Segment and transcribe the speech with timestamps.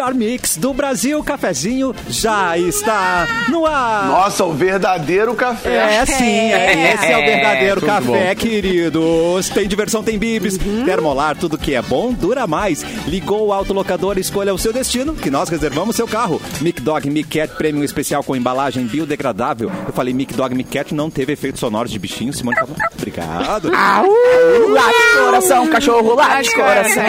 [0.00, 4.06] melhor mix do Brasil, cafezinho já está no ar.
[4.06, 5.98] Nossa, o verdadeiro café.
[6.00, 9.50] É, sim, é, esse é o verdadeiro tudo café, queridos.
[9.50, 10.56] Tem diversão, tem bibis.
[10.86, 12.82] Termolar, tudo que é bom dura mais.
[13.06, 16.40] Ligou o autolocador, escolha o seu destino, que nós reservamos seu carro.
[16.62, 19.70] Mic Dog Mic Cat Premium Especial com embalagem biodegradável.
[19.86, 22.32] Eu falei Mic Dog Mic Cat, não teve efeitos sonoros de bichinho.
[22.32, 23.70] Simone falou, obrigado.
[23.70, 27.02] Late coração, cachorro, late coração.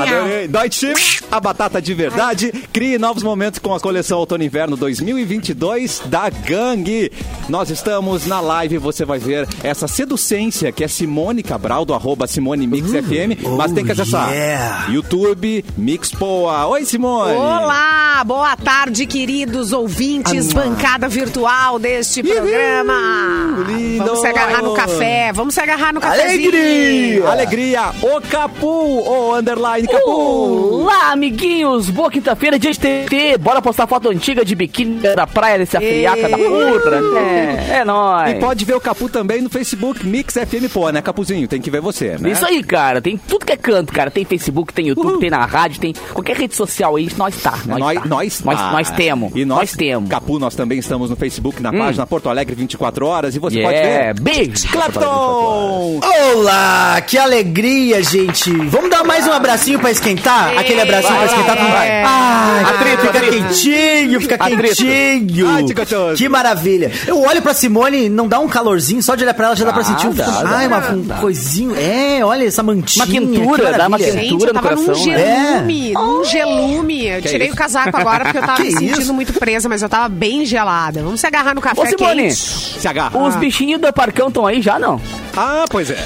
[0.00, 0.48] Adorei.
[0.48, 0.94] Deutsche,
[1.30, 2.52] a batata de verdade.
[2.72, 7.12] Crie novos momentos com a coleção Outono e Inverno 2022 da Gangue.
[7.48, 12.26] Nós estamos na live, você vai ver essa seducência que é Simone Cabral, do arroba
[12.26, 13.56] Simone Mix FM.
[13.56, 14.86] Mas tem que acessar yeah.
[14.90, 16.66] YouTube Mix Poa.
[16.66, 17.34] Oi, Simone.
[17.34, 23.64] Olá, boa tarde, queridos ouvintes, bancada virtual deste programa.
[23.66, 24.04] lindo.
[24.04, 26.50] Vamos se agarrar no café, vamos se agarrar no cafezinho.
[26.50, 27.28] Alegria!
[27.28, 30.82] Alegria, o Capu, o underline Capu.
[30.82, 31.79] Olá, amiguinhos!
[31.88, 33.38] Boa quinta-feira, dia de TT.
[33.38, 37.00] Bora postar foto antiga de biquíni da praia desse afriaca da putra.
[37.18, 38.32] É, é nóis.
[38.32, 41.46] E pode ver o Capu também no Facebook, Mix FM Poa, né, Capuzinho?
[41.48, 42.30] Tem que ver você, né?
[42.30, 43.00] Isso aí, cara.
[43.00, 44.10] Tem tudo que é canto, cara.
[44.10, 47.08] Tem Facebook, tem YouTube, tem na rádio, tem qualquer rede social aí.
[47.16, 47.58] Nós tá.
[47.66, 48.06] Nós, Nós, tá.
[48.08, 48.72] nós, nós, tá.
[48.72, 49.32] nós temos.
[49.34, 50.08] E nós, nós temos.
[50.10, 51.78] Capu, nós também estamos no Facebook, na Hum.
[51.78, 53.34] página Porto Alegre 24 horas.
[53.34, 54.34] E você Yeah, pode ver.
[54.46, 54.68] beijo.
[54.70, 56.00] Clapton!
[56.34, 58.50] Olá, que alegria, gente.
[58.68, 60.56] Vamos dar mais um abracinho pra esquentar?
[60.58, 62.02] Aquele abracinho pra esquentar com vai.
[62.04, 63.36] Ai, Atrito, fica atrito.
[63.48, 64.62] quentinho, fica Atrito.
[64.76, 65.48] quentinho.
[65.48, 65.74] Ai, que.
[66.16, 66.90] Que maravilha.
[67.06, 69.72] Eu olho pra Simone, não dá um calorzinho, só de olhar pra ela já dá
[69.72, 71.14] pra sentir um, dá, ai, dá, uma, um dá.
[71.16, 71.74] coisinho.
[71.76, 73.04] É, olha essa mantinha.
[73.04, 73.98] Uma quentura, que dá uma.
[73.98, 75.52] Gente, Quentura eu no tava num coração, né?
[75.56, 77.06] gelume, num gelume.
[77.08, 77.54] Eu Que tirei isso?
[77.54, 79.14] o casaco agora porque eu tava Que me sentindo isso?
[79.14, 81.02] muito presa, mas eu tava bem gelada.
[81.02, 82.34] Vamos se agarrar no café Ô, Simone, quente.
[82.36, 83.18] Se agarra.
[83.18, 85.00] os bichinhos do Parcão estão aí já, não?
[85.36, 85.98] Ah, pois é.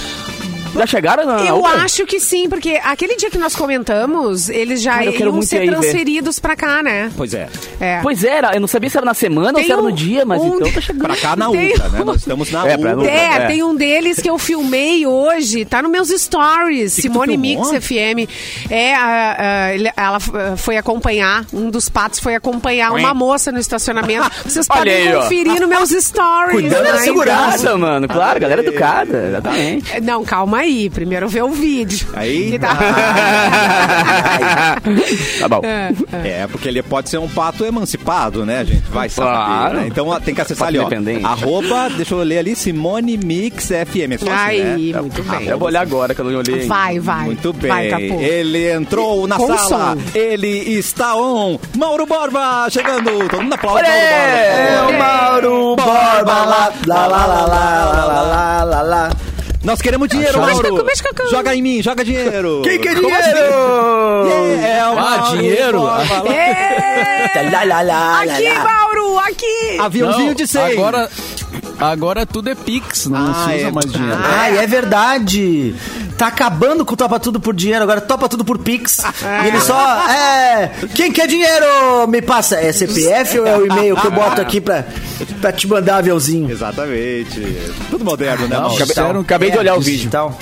[0.74, 1.24] Já chegaram?
[1.26, 5.42] Não, Eu acho que sim, porque aquele dia que nós comentamos, eles já Cara, iam
[5.42, 5.76] ser aí ver.
[5.76, 7.10] transferidos pra cá, né?
[7.16, 7.48] Pois é.
[7.80, 8.00] É.
[8.02, 9.92] Pois era, eu não sabia se era na semana ou Tem se era um- no
[9.92, 11.04] dia, mas um- então tá chegando.
[11.04, 12.00] Pra cá na Tem Ultra, né?
[12.00, 13.10] um- Nós estamos na É, pra Ultra.
[13.10, 13.46] É, É.
[13.46, 17.36] tem um deles que eu filmei hoje, tá nos meus stories, Que Simone?
[17.36, 18.28] Mix FM.
[18.70, 23.58] É, a- a- ela f- foi acompanhar, um dos patos foi acompanhar uma moça no
[23.58, 24.30] estacionamento.
[24.44, 26.52] Vocês Olha podem aí, conferir nos meus stories.
[26.62, 26.98] Cuidando da né?
[27.02, 27.54] segurança.
[27.56, 28.08] Educada, mano.
[28.08, 30.00] Claro, galera educada, exatamente.
[30.00, 32.06] Não, calma aí, primeiro vê o vídeo.
[32.14, 32.52] Aí.
[32.52, 32.76] Que tá-
[35.40, 35.60] Tá bom.
[35.64, 38.82] É, porque ele pode ser um pato emancipado, né, gente?
[38.90, 39.30] Vai saber.
[39.30, 39.76] Claro.
[39.80, 39.86] né?
[39.86, 41.26] Então tem que acessar Pato ali, ó.
[41.28, 44.12] Arroba, deixa eu ler ali, Simone Mix FM.
[44.14, 44.58] É fácil, Ai,
[44.92, 45.00] né?
[45.00, 45.46] muito bem.
[45.48, 46.66] Eu vou olhar agora que eu não olhei.
[46.66, 47.24] Vai, vai.
[47.24, 47.70] Muito bem.
[47.70, 48.20] Vai, Capu.
[48.20, 49.96] Ele entrou na Com sala.
[49.96, 50.18] som.
[50.18, 51.58] Ele está on.
[51.76, 53.28] Mauro Borba chegando.
[53.28, 55.14] Todo mundo aplaude É Mauro o Borba.
[55.24, 59.10] Mauro Borba, lá, lá, lá, lá, lá, lá, lá, lá, lá.
[59.64, 60.84] Nós queremos dinheiro, Mauro.
[61.30, 62.60] Joga em mim, joga dinheiro.
[62.62, 63.18] Quem quer dinheiro?
[63.18, 64.62] assim?
[64.62, 65.80] É, o Ah, Mauro dinheiro?
[65.80, 66.34] Borba lá.
[66.34, 66.84] É!
[67.50, 68.64] Lá, lá, lá, lá, Aqui, lá.
[68.64, 69.78] Mauro, aqui!
[69.80, 70.62] Aviãozinho Não, de 100.
[70.72, 71.10] Agora,
[71.80, 73.70] agora tudo é Pix, não Ah, se usa é.
[73.72, 74.18] mais dinheiro.
[74.22, 75.74] Ai, é verdade.
[76.16, 78.98] Tá acabando com o Topa Tudo por Dinheiro, agora topa tudo por Pix.
[79.44, 80.08] E ele só.
[80.08, 80.70] É.
[80.94, 82.06] Quem quer dinheiro?
[82.08, 82.56] Me passa.
[82.56, 84.84] É CPF ou é o e-mail que eu boto aqui pra,
[85.40, 86.50] pra te mandar aviãozinho?
[86.50, 87.40] Exatamente.
[87.90, 88.76] Tudo moderno, né, Não, Mauro?
[88.76, 89.94] acabei- Acabei, acabei de olhar o vídeo.
[89.98, 90.38] Digital.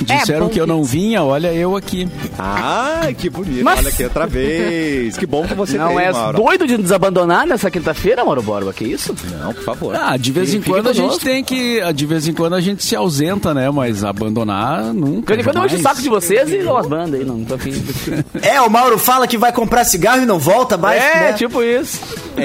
[0.20, 2.08] Disseram bom que eu não vinha, olha eu aqui.
[2.38, 3.62] Ai, que bonito.
[3.64, 5.16] Mas- Olha aqui outra vez.
[5.16, 6.36] Que bom que você Não veio, é Mauro.
[6.38, 8.72] doido de nos abandonar nessa quinta-feira, Mauro Borba?
[8.72, 9.14] Que isso?
[9.40, 9.96] Não, por favor.
[9.96, 11.80] Ah, de vez em quando a gente tem que.
[11.92, 13.70] De vez em quando a gente se ausenta, né?
[13.70, 15.36] Mas abandonar nunca.
[15.42, 17.72] Quando eu encho o saco de vocês e umas bandas aí, não tô afim.
[18.42, 21.02] É, o Mauro fala que vai comprar cigarro e não volta mais.
[21.02, 21.32] É, né?
[21.34, 22.00] tipo isso.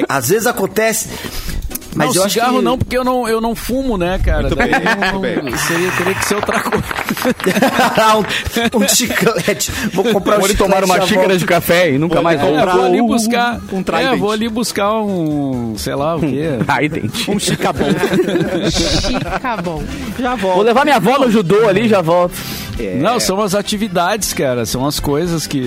[0.07, 1.09] Às vezes acontece.
[1.95, 2.63] Mas não, eu acho cigarro que...
[2.63, 4.41] não, porque eu não, eu não fumo, né, cara?
[4.43, 5.57] Muito Daí bem, eu não- bem.
[5.57, 6.85] Seria, teria que ser outra coisa.
[8.75, 9.71] um, um chiclete.
[9.93, 12.55] Vou comprar um Pode chiclete tomar uma xícara de café e nunca Pode mais comprar
[12.61, 12.75] É, voltar.
[12.77, 13.59] vou ali um- buscar.
[13.71, 14.19] um é, Trident.
[14.19, 15.75] vou ali buscar um.
[15.77, 16.49] sei lá o quê.
[16.67, 17.31] Ai, dente.
[17.31, 17.85] Um chicabom.
[18.71, 19.83] Chica bom.
[20.19, 20.65] Já Vou volto.
[20.65, 22.33] levar minha avó no judô ali e já volto.
[22.77, 22.95] É.
[22.95, 24.65] Não, são as atividades, cara.
[24.65, 25.61] São as coisas que.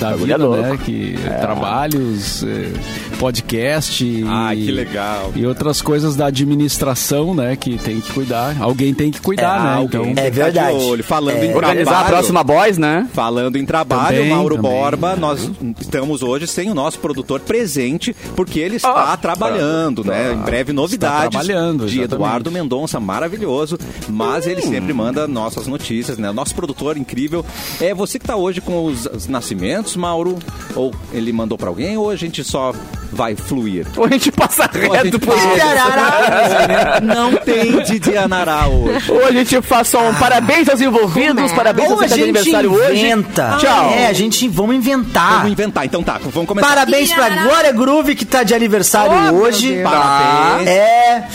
[0.00, 0.78] da Bagulho vida, é né?
[0.82, 2.72] Que trabalhos, eh,
[3.18, 4.24] podcast.
[4.28, 5.32] Ah, e- que legal.
[5.34, 7.56] E outras coisas da administração, né?
[7.56, 8.56] Que tem que cuidar.
[8.60, 9.70] Alguém tem que cuidar, Ah, né?
[9.76, 10.04] alguém Então.
[10.04, 10.76] tem que É verdade.
[10.76, 11.04] olho.
[11.04, 11.46] Falando É.
[11.46, 13.08] em Organizar a trabalho, próxima boys, né?
[13.12, 14.70] Falando em trabalho, Também, Mauro também.
[14.70, 15.50] Borba, nós
[15.80, 20.32] estamos hoje sem o nosso produtor presente, porque ele está Ah, trabalhando, né?
[20.32, 22.14] Em breve novidades trabalhando, de exatamente.
[22.14, 26.32] Eduardo Mendonça, maravilhoso, mas ele sempre manda nossas notícias, né?
[26.32, 27.44] Nosso produtor incrível.
[27.80, 30.38] É você que está hoje com os, os nascimentos, Mauro?
[30.74, 32.72] Ou ele mandou para alguém ou a gente só
[33.12, 33.86] vai fluir.
[33.96, 37.02] Ou a gente passa Ou a gente reto por isso.
[37.02, 39.10] Não tem Didi Anará hoje.
[39.10, 41.54] Ou a gente faz só um parabéns aos envolvidos, Começa.
[41.54, 43.00] parabéns Ou a gente aniversário hoje.
[43.06, 43.56] inventa.
[43.60, 43.90] Tchau.
[43.90, 45.36] É, a gente vamos inventar.
[45.38, 45.84] Vamos inventar.
[45.84, 46.68] Então tá, vamos começar.
[46.68, 49.82] Parabéns pra Glória Groove, que tá de aniversário Oh, hoje.
[49.82, 50.68] Parabéns.
[50.68, 51.28] É,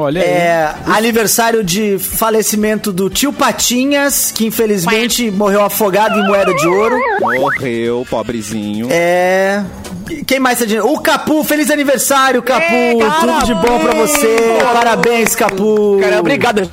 [0.00, 0.28] Olha aí.
[0.28, 6.96] é aniversário de falecimento do tio Patinhas, que infelizmente morreu afogado em moeda de ouro.
[7.20, 8.88] Morreu, pobrezinho.
[8.90, 9.62] É.
[10.26, 10.78] Quem mais tá de...
[10.80, 12.64] O Capu, feliz aniversário, Capu!
[13.20, 14.36] Tudo de bom pra você.
[14.72, 15.98] Parabéns, Capu!
[16.00, 16.68] Cara, obrigado.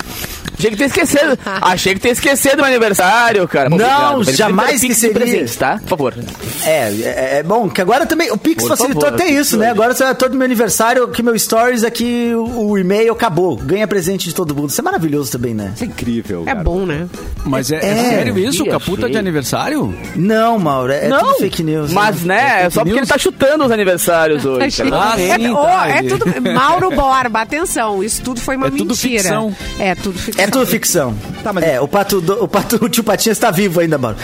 [0.57, 1.37] Achei que tinha esquecido.
[1.61, 3.69] Achei que tinha esquecido meu aniversário, cara.
[3.69, 4.31] Não, Obrigado.
[4.35, 5.13] Jamais de esqueceria.
[5.13, 5.77] presentes, tá?
[5.79, 6.13] Por favor.
[6.65, 8.31] É, é, é bom, que agora também.
[8.31, 9.69] O Pix Por facilitou favor, até Pix isso, né?
[9.69, 13.55] Agora você todo meu aniversário, aqui meu stories, aqui o, o e-mail acabou.
[13.57, 14.69] Ganha presente de todo mundo.
[14.69, 15.71] Isso é maravilhoso também, né?
[15.75, 16.43] Isso é incrível.
[16.43, 16.63] É cara.
[16.63, 17.07] bom, né?
[17.45, 17.95] Mas é, é É.
[18.09, 18.61] sério isso?
[18.61, 19.93] O Dia Capu tá de aniversário?
[20.15, 21.91] Não, Mauro, é, é não, tudo fake news.
[21.91, 22.35] Mas, né?
[22.35, 22.97] né, é só porque news?
[22.99, 24.81] ele tá chutando os aniversários hoje.
[24.93, 26.25] Ah, é, sim, oh, tá, é ele- tudo.
[26.53, 29.23] Mauro Borba, atenção, isso tudo foi uma É tudo mentira.
[29.23, 29.55] ficção.
[29.79, 30.44] É tudo ficção.
[30.47, 31.15] É tudo ficção.
[31.43, 34.17] Tá, mas- É, o pato, do- o pato, o tio Patinhas tá vivo ainda, Mauro.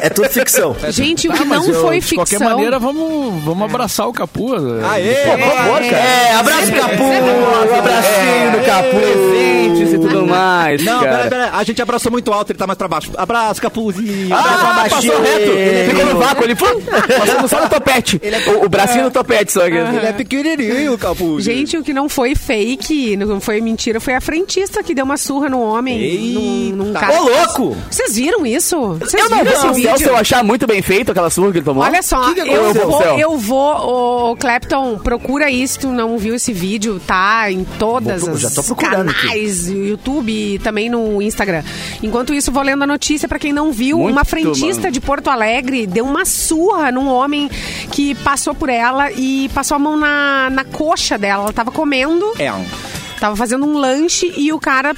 [0.00, 0.74] É tudo ficção.
[0.90, 2.24] Gente, o Tá, que não eu, foi de ficção.
[2.24, 4.52] qualquer maneira, vamos, vamos abraçar o Capu.
[4.90, 5.14] Aê!
[5.14, 5.96] Por favor, cara.
[5.96, 7.02] É, abraço, Capu!
[7.02, 8.92] Um abracinho do Capu!
[8.92, 11.16] Presentes e tudo mais, Não, cara.
[11.18, 11.50] pera, pera.
[11.56, 13.10] A gente abraçou muito alto, ele tá mais pra baixo.
[13.16, 14.34] Abraço, Capuzinho.
[14.34, 15.12] Ah, baixinho.
[15.12, 15.50] passou reto.
[15.52, 18.20] Ele ficou no vácuo, ele foi passando só no topete.
[18.60, 19.66] O, o bracinho no topete só.
[19.66, 19.76] aqui.
[19.76, 21.40] Ele é pequenininho, Capuzinho.
[21.40, 25.16] Gente, o que não foi fake, não foi mentira, foi a frentista que deu uma
[25.16, 25.98] surra no homem.
[26.00, 26.40] Eita.
[26.40, 27.20] Num, num cara.
[27.20, 27.76] Ô, louco!
[27.88, 28.76] Vocês viram isso?
[28.94, 30.16] Vocês Eu não viram vou esse se eu vídeo?
[30.16, 31.84] achar muito bem feito aquela surra que ele tomou.
[31.84, 32.88] Olha só, que eu, aconteceu?
[32.90, 38.22] vou, eu vou, o Clapton, procura isso, tu não viu esse vídeo, tá em todas
[38.22, 39.20] Vou as já tô procurando aqui.
[39.28, 41.62] canais, YouTube e também no Instagram.
[42.02, 44.92] Enquanto isso, vou lendo a notícia pra quem não viu, Muito, uma frentista mano.
[44.92, 47.50] de Porto Alegre deu uma surra num homem
[47.90, 52.32] que passou por ela e passou a mão na, na coxa dela, ela tava comendo,
[52.38, 52.50] É.
[53.22, 54.96] tava fazendo um lanche e o cara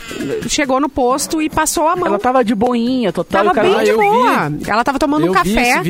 [0.49, 2.07] chegou no posto e passou a mão.
[2.09, 3.43] Ela tava de boinha, total.
[3.45, 4.53] Tava cara- bem Ah, de boa.
[4.67, 5.83] Ela tava tomando Eu um café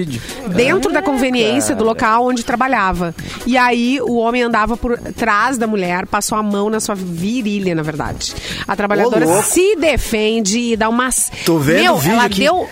[0.48, 1.78] dentro da conveniência cara.
[1.78, 3.14] do local onde trabalhava.
[3.46, 7.72] E aí o homem andava por trás da mulher, passou a mão na sua virilha,
[7.72, 8.34] na verdade.
[8.66, 9.42] A trabalhadora louco.
[9.44, 11.30] se defende e dá umas.
[11.46, 12.40] Tô vendo Meu, o vídeo ela aqui.
[12.40, 12.68] deu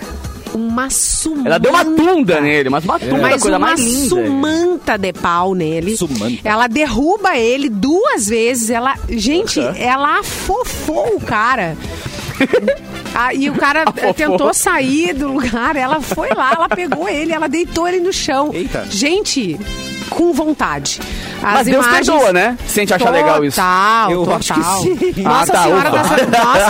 [0.55, 1.49] uma sumanta.
[1.49, 4.09] Ela deu uma tunda nele, mas uma tunda, Mas coisa uma mais linda.
[4.09, 5.97] sumanta de pau nele.
[5.97, 6.39] Sumanta.
[6.45, 8.71] Ela derruba ele duas vezes.
[8.71, 11.77] Ela, gente, ela afofou o cara.
[13.15, 17.31] Ah, e o cara eh, tentou sair do lugar, ela foi lá, ela pegou ele,
[17.31, 18.49] ela deitou ele no chão.
[18.55, 18.87] Eita.
[18.89, 19.61] Gente,
[20.15, 21.01] com vontade.
[21.43, 22.57] As Mas Deus imagens- perdoa, né?
[22.67, 23.57] Se a gente achar legal isso.
[23.57, 24.37] Total, Eu total.
[24.39, 25.23] acho que sim.
[25.23, 26.11] Nossa, Ah, tá, senhora das,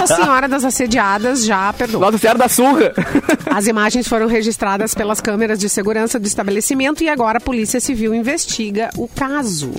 [0.00, 2.04] Nossa Senhora das Assediadas já perdoou.
[2.04, 2.92] Nossa Senhora da Surra.
[3.50, 8.14] As imagens foram registradas pelas câmeras de segurança do estabelecimento e agora a Polícia Civil
[8.14, 9.70] investiga o caso.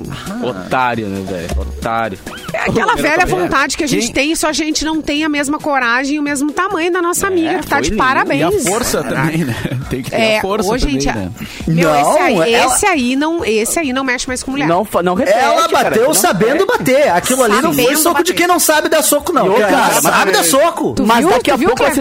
[0.42, 1.62] Otário, né, velho?
[1.62, 2.20] Otário.
[2.54, 5.58] É aquela velha vontade que a gente tem, só a gente não tem a mesma
[5.58, 7.98] coragem e o mesmo tamanho da nossa amiga, que tá de lindo.
[8.04, 8.42] parabéns.
[8.54, 9.56] E a força também, né?
[9.90, 11.30] Tem que ter É, a força ô, também, gente, né?
[11.68, 14.68] meu, Não, esse, aí, ela- esse aí não, esse aí não mexe mais com mulher.
[14.68, 17.10] Não, não repete, Ela cara, bateu não sabendo bater.
[17.10, 18.34] Aquilo ali não foi Sabendo soco de bater.
[18.36, 19.58] quem não sabe dar soco, não.
[19.58, 20.94] E, Ela cara, sabe mas- dar soco.
[20.94, 21.30] Tu Mas viu?
[21.30, 21.92] daqui a viu, pouco a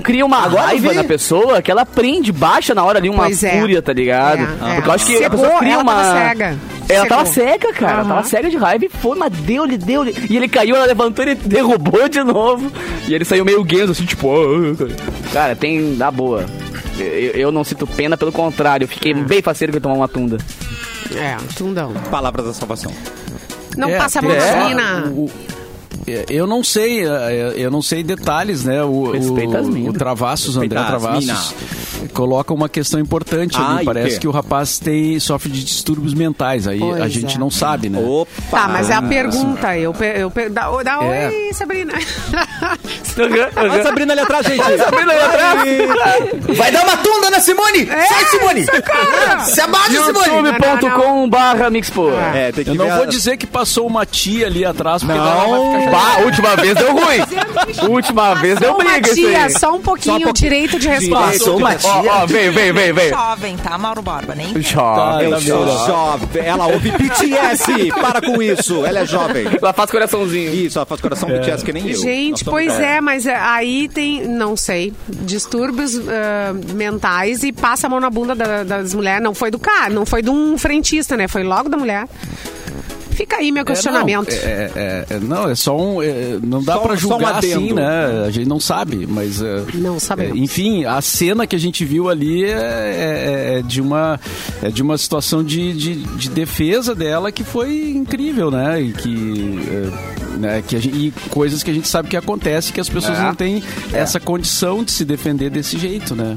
[0.00, 3.42] cria uma Agora raiva na pessoa que ela prende, baixa na hora ali uma Pois
[3.44, 3.60] é.
[3.60, 4.40] fúria, tá ligado?
[4.40, 4.74] É, é.
[4.76, 5.92] Porque eu acho que a Cegou, pessoa cria ela uma.
[5.94, 6.58] tava cega.
[6.88, 7.48] Ela tava Cegou.
[7.50, 7.92] cega, cara.
[7.92, 8.08] Ela Aham.
[8.08, 10.14] tava cega de raiva e foi, mas deu-lhe, deu-lhe.
[10.28, 12.70] E ele caiu, ela levantou, ele derrubou de novo.
[13.06, 14.28] E ele saiu meio guenzo, assim, tipo.
[14.30, 15.30] "Ah".
[15.32, 15.94] Cara, tem.
[15.96, 16.44] dá boa.
[16.98, 18.84] Eu, eu não sinto pena, pelo contrário.
[18.84, 20.36] Eu fiquei bem faceiro que tomar uma tunda.
[21.16, 21.92] É, tundão.
[22.10, 22.92] Palavras da salvação.
[23.76, 24.38] Não É, passa a mão é,
[26.28, 28.82] Eu não sei, é, eu não sei detalhes, né?
[28.82, 29.94] O, Respeita as o, minas.
[29.94, 31.54] o Travassos, o André Travassos,
[32.14, 33.84] coloca uma questão importante Ah, ali.
[33.84, 34.20] Parece quê?
[34.20, 36.66] que o rapaz tem, sofre de distúrbios mentais.
[36.66, 37.38] Aí Pois a gente é.
[37.38, 37.98] não sabe, né?
[38.00, 38.30] Opa!
[38.50, 39.76] Tá, mas é a pergunta.
[39.76, 41.28] Eu, eu, pe- dá, dá É.
[41.28, 41.92] oi, Sabrina.
[43.56, 44.62] Olha a Sabrina ali atrás, gente.
[44.78, 46.56] Sabrina ali atrás.
[46.56, 47.86] Vai dar uma tunda na Simone!
[47.86, 48.64] Sai, Simone!
[49.44, 50.48] Se abaixa, Simone!
[50.50, 52.10] youtube.com barra mixpo.
[52.34, 55.70] É, tem que Eu não vou dizer que passou uma tia ali atrás, porque Não.
[55.70, 57.90] vai ficar Bah, última vez deu ruim.
[57.90, 59.50] última vez deu briga isso tia, aí.
[59.58, 60.32] só um pouquinho, pouquinho.
[60.50, 61.50] direito de resposta.
[61.52, 62.12] Uma Ó, tia.
[62.12, 63.08] ó, vem, vem, vem, vem.
[63.10, 64.34] Jovem, tá, Mauro Borba?
[64.34, 65.30] Nem Jovem.
[65.30, 66.28] Eu sou jovem.
[66.44, 67.90] Ela ouve BTS.
[68.00, 68.84] Para com isso.
[68.84, 69.46] Ela é jovem.
[69.60, 70.54] Ela faz coraçãozinho.
[70.54, 71.96] Isso, ela faz coração BTS que nem eu.
[72.00, 77.90] Gente, pois é, mas é, aí tem, não sei, distúrbios ah, mentais e passa a
[77.90, 79.22] mão na bunda da- das mulheres.
[79.22, 81.28] Não foi do cara, não foi de um frentista, né?
[81.28, 82.06] Foi logo da mulher.
[83.20, 84.30] Fica aí meu questionamento.
[84.30, 86.02] É, não, é, é, é, não, é só um.
[86.02, 88.24] é, não dá um julgar assim, né?
[88.26, 89.42] A gente não sabe, mas.
[89.42, 90.38] é, Não sabemos.
[90.38, 94.18] é, enfim, a cena que a gente viu ali é, é- é de uma
[94.62, 98.80] é de uma situação de, de, de defesa dela que foi incrível, né?
[98.80, 99.60] E que.
[99.68, 102.88] é, né, que a gente- e coisas que a gente sabe que acontece que as
[102.88, 103.22] pessoas É.
[103.22, 103.62] não têm
[103.92, 106.34] essa condição de se defender desse jeito, né?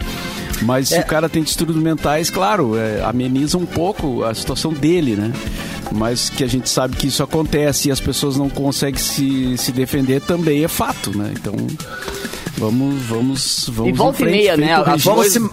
[0.65, 1.01] Mas se É.
[1.01, 5.31] o cara tem distúrbios mentais, claro, é, ameniza um pouco a situação dele, né?
[5.91, 9.71] Mas que a gente sabe que isso acontece e as pessoas não conseguem se, se
[9.71, 11.33] defender também é fato, né?
[11.37, 11.53] Então,
[12.57, 14.65] vamos, vamos, vamos E volta em e frente, meia, né?
[14.67, 15.13] feito o As registro.
[15.15, 15.51] coisas,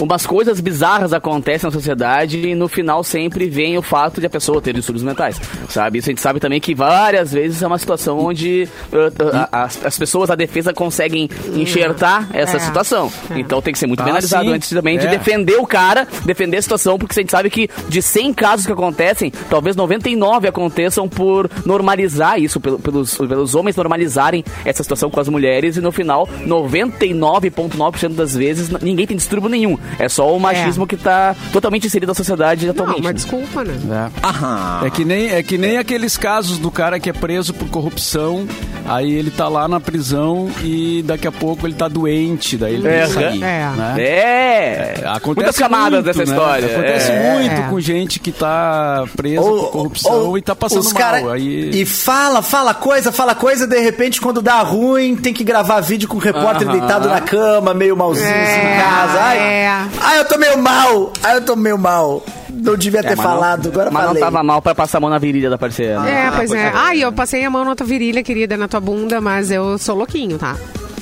[0.00, 4.30] umas coisas bizarras acontecem na sociedade e no final sempre vem o fato de a
[4.30, 5.98] pessoa ter distúrbios mentais, sabe?
[5.98, 9.84] Isso a gente sabe também que várias vezes é uma situação onde uh, uh, as,
[9.84, 12.60] as pessoas, a defesa, conseguem enxertar essa É.
[12.60, 13.12] situação.
[13.36, 14.52] Então tem que ser muito bem Ah, analisado sim.
[14.54, 15.10] antes também de É.
[15.10, 18.72] defender o cara, defender a situação, porque a gente sabe que de 100 casos que
[18.72, 25.20] acontecem, talvez 99 aconteçam por normalizar isso, pelo- pelos, pelos homens normalizarem essa situação com
[25.20, 29.78] as mulheres e no final, 99,9% das vezes ninguém tem distúrbio nenhum.
[29.98, 32.98] É só o machismo que tá totalmente inserido na sociedade Não, atualmente.
[33.02, 33.12] mas né?
[33.12, 33.74] desculpa, né?
[34.22, 34.26] É.
[34.26, 34.82] Aham.
[34.86, 38.46] É que, nem, é que nem aqueles casos do cara que é preso por corrupção,
[38.86, 42.88] aí ele tá lá na prisão e daqui a pouco ele tá doente, daí ele
[42.88, 43.42] É, sair.
[43.42, 43.70] é.
[43.76, 43.94] né?
[43.98, 46.24] É, Acontece muitas camadas muito, dessa né?
[46.24, 46.66] história.
[46.66, 47.32] Acontece É.
[47.34, 47.68] muito É.
[47.68, 51.02] com gente que tá presa Ou- por corrupção ou e tá passando os mal.
[51.02, 51.70] cara- Aí...
[51.72, 56.08] E fala, fala coisa, fala coisa, de repente, quando dá ruim, tem que gravar vídeo
[56.08, 56.78] com o repórter Aham.
[56.78, 59.20] deitado na cama, meio malzinho assim, em casa.
[59.20, 59.79] Ai, é.
[60.00, 62.22] Ai, eu tô meio mal, ai, eu tô meio mal.
[62.48, 64.20] Não devia ter É, mas não- falado, agora Mas falei.
[64.20, 66.00] não tava mal pra passar a mão na virilha da parceira.
[66.00, 66.26] né?
[66.26, 66.70] É, pois é.
[66.74, 69.94] Ai, eu passei a mão na tua virilha, querida, na tua bunda, mas eu sou
[69.96, 70.56] louquinho, tá?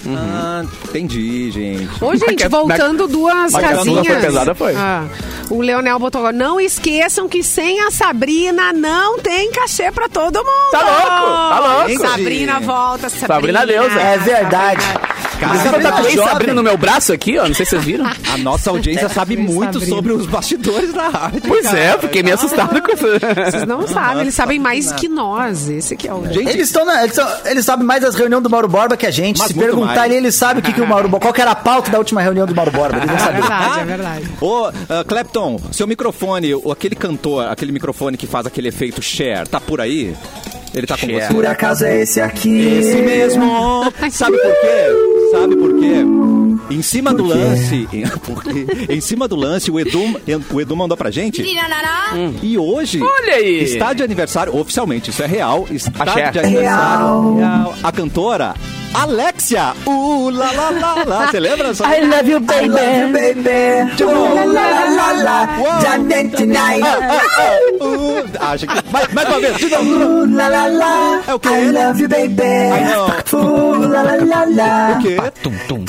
[0.06, 1.88] Ah, entendi, gente.
[2.02, 4.06] Ô, gente, voltando duas mas casinhas.
[4.06, 4.75] foi pesada, foi.
[4.76, 5.04] Ah,
[5.50, 6.32] o Leonel botou agora.
[6.37, 10.70] Não esqueçam que sem a Sabrina não tem cachê pra todo mundo.
[10.70, 12.06] Tá louco, tá louco.
[12.08, 13.26] Sabrina volta, Sabrina.
[13.35, 14.00] Sabrina deusa.
[14.00, 14.87] É verdade.
[15.47, 16.33] Inclusive, eu Sabrina tatuei jovem.
[16.33, 17.47] Sabrina no meu braço aqui, ó.
[17.47, 18.07] Não sei se vocês viram.
[18.07, 19.52] A nossa audiência sabe Sabrina.
[19.52, 21.42] muito sobre os bastidores da rádio.
[21.47, 21.78] Pois cara.
[21.78, 23.04] é, fiquei meio assustado com isso.
[23.50, 25.68] Vocês não sabem, eles sabem mais que nós.
[25.68, 26.25] Esse que é o.
[26.26, 29.11] Gente, Eles estão eles, tão- eles sabem mais das reuniões do Mauro Borba que a
[29.11, 29.38] gente.
[29.38, 30.07] Mas Se perguntar mais.
[30.11, 31.21] ele, ele sabe o que, que o Mauro Borba.
[31.26, 32.99] Qual que era a pauta da última reunião do Mauro Borba?
[32.99, 33.40] Ele não É sabia.
[33.40, 34.28] verdade, é verdade.
[34.40, 39.49] Ô, ah, Clapton, seu microfone, o- aquele cantor, aquele microfone que faz aquele efeito share,
[39.49, 40.14] tá por aí?
[40.78, 41.20] Ele tá com Share.
[41.26, 41.35] você?
[41.35, 42.61] Por acaso é esse aqui.
[42.61, 43.85] Esse mesmo!
[44.11, 45.30] Sabe por quê?
[45.32, 46.75] Sabe por quê?
[46.75, 50.20] Em cima do lance, em, porque, em cima do lance, o Edu,
[50.52, 51.42] o Edu mandou pra gente.
[52.42, 53.62] E hoje Olha aí.
[53.64, 56.30] está de aniversário, oficialmente, isso é real, está Axé.
[56.30, 57.75] de aniversário real.
[57.82, 58.54] a cantora
[58.95, 59.75] Alexia.
[59.87, 61.26] Uh, lá, lá, lá, lá.
[61.26, 61.75] Você lembra?
[61.75, 61.85] Só...
[61.87, 62.68] I love you, baby.
[62.68, 64.02] baby.
[64.02, 64.52] Uou.
[64.52, 66.83] la, já dentro tonight.
[67.80, 68.92] Uh, acho que...
[68.92, 71.49] mais, mais uma vez, de novo, la la la, É o quê?
[71.49, 72.42] I love you, baby.
[72.42, 73.09] I know.
[73.35, 75.16] Ooh, la la la la, O quê?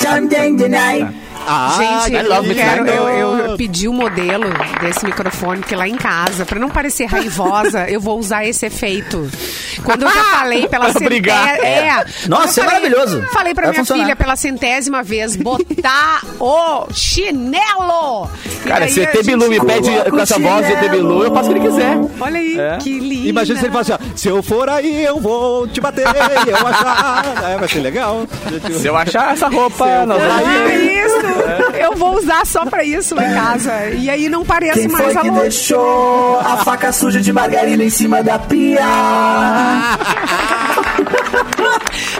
[0.00, 1.08] já dentro tonight.
[1.46, 4.44] Ah, Gente, I eu, quero, eu, eu pedi o modelo
[4.80, 9.28] desse microfone, porque lá em casa, pra não parecer raivosa, eu vou usar esse efeito.
[9.84, 11.32] Quando eu já falei pela centésima...
[11.66, 12.04] É.
[12.28, 13.22] Nossa, Quando eu é maravilhoso.
[13.32, 14.02] Falei pra Vai minha funcionar.
[14.04, 18.28] filha pela centésima vez botar o chinelo.
[18.66, 21.52] Cara, se ET Bilu me pede com essa voz de ET Bilu, eu faço o
[21.54, 21.96] que ele quiser.
[22.20, 22.76] Olha aí, É.
[22.78, 23.28] que lindo.
[23.28, 26.66] Imagina se ele fala assim, ó, se eu for aí, eu vou te bater, eu
[26.66, 27.24] achar.
[27.50, 28.26] É, vai ser legal.
[28.80, 31.04] Se eu achar essa roupa, nós vamos Ah, ver.
[31.06, 31.29] isso!
[31.80, 33.86] Eu vou usar só pra isso em casa.
[33.90, 35.42] E aí não parece Quem mais foi que louca.
[35.42, 38.80] deixou a faca suja de margarina em cima da pia?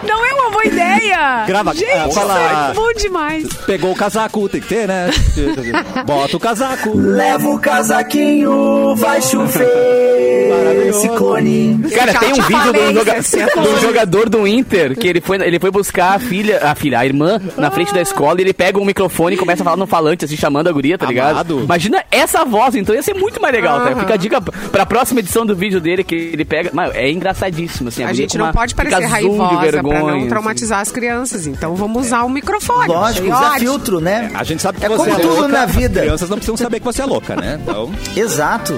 [0.07, 1.45] Não é boa ideia!
[1.47, 3.49] Grava- Gente, ah, isso fala- é bom demais.
[3.67, 5.11] Pegou o casaco, tem que ter, né?
[6.07, 6.93] Bota o casaco.
[6.97, 10.49] Leva o casaquinho, vai chover.
[10.51, 11.01] Maravilhoso.
[11.01, 11.79] Ciclone.
[11.95, 15.71] Cara, tem um vídeo do, joga- do jogador do Inter que ele foi, ele foi
[15.71, 18.85] buscar a filha, a filha, a irmã, na frente da escola e ele pega um
[18.85, 21.31] microfone e começa a falar no falante, assim, chamando a guria, tá ligado?
[21.31, 21.61] Amado.
[21.61, 23.95] Imagina essa voz, então ia ser muito mais legal, tá?
[23.97, 26.71] Fica a dica pra próxima edição do vídeo dele que ele pega.
[26.73, 28.03] Mano, é engraçadíssimo, assim.
[28.03, 30.29] A guria gente não pode parecer raivosa pra vergonha, não assim.
[30.51, 31.47] Traumatizar as crianças.
[31.47, 32.89] Então vamos usar o microfone.
[32.89, 33.59] Lógico, ótimo.
[33.59, 34.31] filtro, né?
[34.35, 35.49] A gente sabe que É você como é tudo louca.
[35.49, 36.01] na As vida.
[36.01, 37.59] crianças não precisam saber que você é louca, né?
[37.63, 37.91] Então...
[38.17, 38.75] Exato.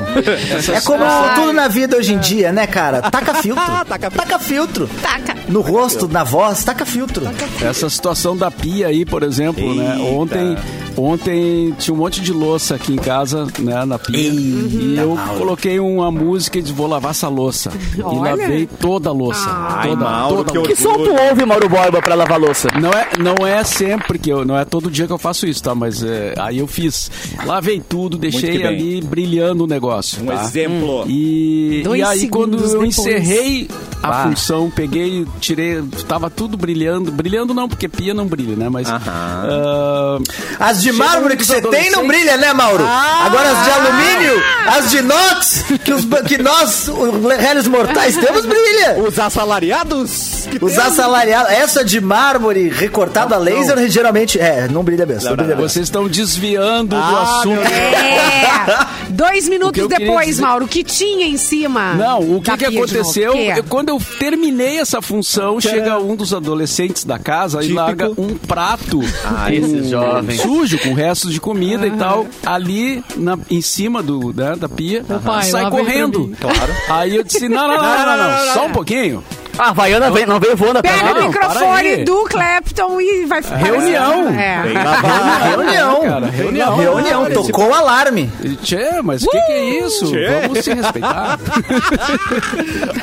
[0.75, 1.35] É como Ai.
[1.35, 3.03] tudo na vida hoje em dia, né, cara?
[3.03, 3.65] Taca filtro.
[3.89, 4.89] Taca- Taca filtro.
[5.01, 5.37] Taca.
[5.49, 7.27] No rosto, na voz, taca filtro.
[7.63, 9.97] Essa situação da pia aí, por exemplo, né?
[9.99, 10.11] Eita.
[10.11, 10.57] Ontem
[10.97, 14.17] Ontem tinha um monte de louça aqui em casa, né, na pia.
[14.19, 17.71] e eu coloquei uma música e disse, vou lavar essa louça.
[17.97, 18.31] E Olha.
[18.37, 19.49] lavei toda a louça.
[19.49, 20.75] Ai, toda, Mauro, toda que louça.
[20.75, 22.69] Que som tu ouve, Mauro Borba, pra lavar louça?
[22.81, 25.63] Não é, não é sempre que eu, não é todo dia que eu faço isso,
[25.63, 25.75] tá?
[25.75, 27.11] Mas é, aí eu fiz,
[27.45, 30.23] lavei tudo, deixei ali brilhando o negócio.
[30.23, 30.45] Um tá?
[30.45, 31.05] exemplo.
[31.09, 32.99] E, Dois e aí quando eu depois.
[32.99, 33.69] encerrei
[34.03, 34.23] a Bah.
[34.25, 38.69] função, peguei, tirei, tava tudo brilhando, brilhando não, porque pia não brilha, né?
[38.69, 40.19] Mas ah,
[40.59, 42.85] As de mármore que você tem não brilha, né, Mauro?
[42.85, 48.45] Agora as de alumínio, as de inox, que, os, que nós, os réis mortais, temos
[48.47, 48.97] brilha.
[49.07, 55.25] Os assalariados Os assalariados, essa de mármore recortada a laser, geralmente, é, não brilha mesmo.
[55.25, 57.49] Não, Não, brilha não, vocês estão desviando do Ah, assunto.
[57.61, 57.73] meu Deus.
[57.73, 58.87] É.
[59.11, 61.95] Dois minutos depois, dizer- Mauro, o que tinha em cima?
[61.95, 63.35] Não, o que, que aconteceu?
[63.35, 67.73] Eu- quando eu terminei essa função, chega um dos adolescentes da casa Típico.
[67.73, 70.41] e larga um prato Ah, esses jovens.
[70.41, 75.05] sujo, com restos de comida e tal, ali na- em cima do, né, da pia,
[75.25, 76.33] pai, sai correndo.
[76.41, 76.73] Claro.
[76.89, 79.23] Aí eu disse, não, não, não, não, não, não, só um pouquinho.
[79.59, 83.57] A Havaiana vem, não veio voando atrás Pega o microfone do Clapton e vai ficar.
[83.57, 84.13] Reunião.
[84.13, 84.43] Assim, né?
[84.43, 85.49] É.
[85.49, 86.01] Reunião.
[86.03, 86.77] Cara, reunião.
[86.77, 87.31] Reunião.
[87.31, 88.31] Tocou o alarme.
[88.63, 89.31] Tchê, mas o uh!
[89.31, 89.87] que, que, é uh!
[89.87, 90.07] isso?
[90.07, 90.41] Tchê.
[90.43, 91.39] Vamos se respeitar.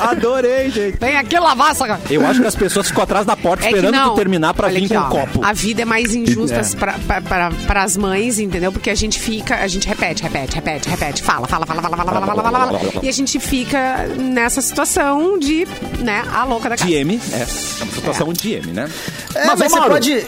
[0.00, 0.98] Adorei, gente.
[0.98, 2.00] Tem aqui lavar essa.
[2.10, 4.78] Eu acho que as pessoas ficam atrás da porta é esperando tu terminar pra Olha
[4.78, 5.44] vir aqui, com o um copo.
[5.44, 6.76] A vida é mais injusta é.
[6.76, 8.72] pra, pra, pra, as mães, entendeu?
[8.72, 11.22] Porque a gente fica, a gente repete, repete, repete, repete.
[11.22, 12.50] Fala, fala, fala, fala, fala, fala, fala, fala.
[12.50, 15.66] fala, fala, fala e a gente fica nessa situação de,
[15.98, 16.22] né?
[16.42, 16.88] A louca da casa.
[16.90, 17.38] DM, é, é
[17.84, 18.88] uma situação de M, né?
[19.34, 20.26] É, Mas, mas, você pode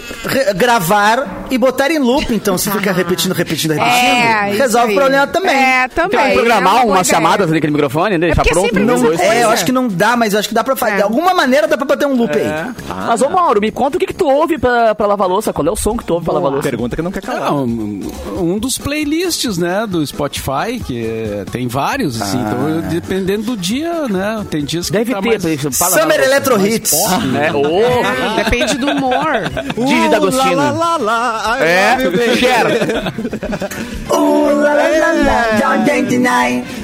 [0.56, 5.26] gravar e botar em loop, então, se ficar repetindo, repetindo, repetindo, É, resolve o problema
[5.26, 5.54] também.
[5.56, 6.10] É, também.
[6.10, 9.00] Tem que é programar uma chamadas ali naquele microfone, deixar porque pronto.
[9.02, 9.22] coisa.
[9.22, 10.92] É, eu acho que não dá, mas eu acho que dá pra fazer.
[10.92, 10.96] É.
[10.96, 12.72] De alguma maneira dá pra botar um loop aí.
[12.88, 15.52] Mas, ô Mauro, me conta o que, que tu ouve pra, pra lavar louça.
[15.52, 16.68] Qual é o som que tu ouve pra lavar louça?
[16.68, 17.48] Pergunta que não quer calar.
[17.48, 18.00] É, um,
[18.38, 23.56] um dos playlists, né, do Spotify, que é- tem vários, assim, então eu- dependendo do
[23.56, 25.42] dia, né, tem dias que Deve tá ter, mais...
[26.02, 26.20] Summer.
[26.20, 26.92] Electro Hits.
[27.40, 29.50] É, ô, Depende do humor.
[29.86, 30.56] Didi D'Agostino.
[30.56, 30.98] Lá, lá, lá,
[31.56, 31.96] lá, É.
[32.36, 32.66] Cher.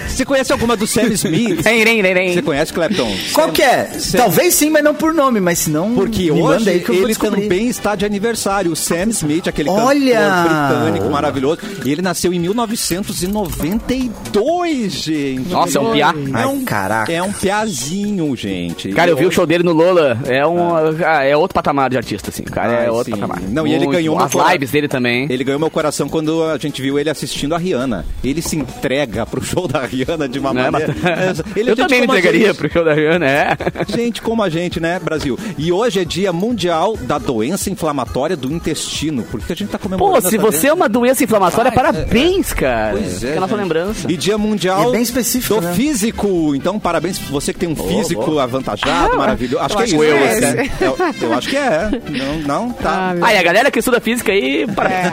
[0.08, 1.62] Você conhece alguma do Sam Smith?
[1.62, 3.12] Você conhece, Clapton?
[3.32, 3.88] Qual que é?
[4.16, 5.94] Talvez sim, mas não por nome, mas se não.
[5.94, 8.72] Porque me hoje manda aí que eu vou ele também está de aniversário.
[8.72, 10.18] O Sam Smith, aquele Olha!
[10.18, 11.60] cantor britânico maravilhoso.
[11.84, 15.48] E ele nasceu em 1992, gente.
[15.50, 16.12] Nossa, é um piá.
[16.12, 17.12] É um, Ai, caraca.
[17.12, 18.88] É um piazinho, gente.
[18.90, 20.19] Cara, eu vi o show dele no Lola.
[20.27, 20.75] É um.
[21.05, 22.43] ah, É outro patamar de artista, assim.
[22.45, 23.21] Cara, é Ai, outro sim.
[23.21, 23.41] patamar.
[23.43, 24.21] Não, e ele ganhou bom.
[24.21, 25.27] uma As cora- lives dele também.
[25.31, 28.05] Ele ganhou meu coração quando a gente viu ele assistindo a Rihanna.
[28.23, 30.94] Ele se entrega pro show da Rihanna de uma Né, maneira.
[31.03, 33.57] mas- Ele é eu gente também me entregaria pro show da Rihanna, é.
[33.88, 35.38] Gente como a gente, né, Brasil?
[35.57, 39.23] E hoje é dia mundial da doença inflamatória do intestino.
[39.25, 42.92] Por que a gente tá comemorando Pô, se você é uma doença inflamatória, parabéns, cara.
[42.92, 43.64] Pois é, Fica na sua gente.
[43.64, 44.12] lembrança.
[44.12, 45.73] E dia mundial É bem específico, do né?
[45.75, 46.55] físico.
[46.55, 48.42] Então, parabéns pra você que tem um físico boa.
[48.42, 49.64] avantajado, maravilhoso.
[49.64, 50.40] Acho eu que é acho isso.
[50.40, 50.70] que né?
[50.80, 51.90] é É, eu, eu acho que é.
[52.11, 53.14] Não, não tá.
[53.20, 55.12] Ah, e a galera que estuda física aí, parabéns.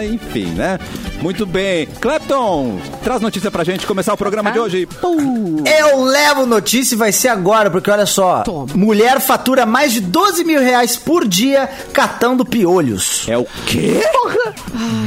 [0.00, 0.04] É.
[0.06, 0.78] Enfim, né?
[1.20, 1.86] Muito bem.
[2.00, 4.86] Clapton, traz notícia pra gente começar o programa de hoje.
[4.86, 5.64] Pum.
[5.64, 8.42] Eu levo notícia e vai ser agora, porque olha só.
[8.42, 8.66] Toma.
[8.74, 13.26] Mulher fatura mais de 12 mil reais por dia catando piolhos.
[13.28, 14.02] É o quê?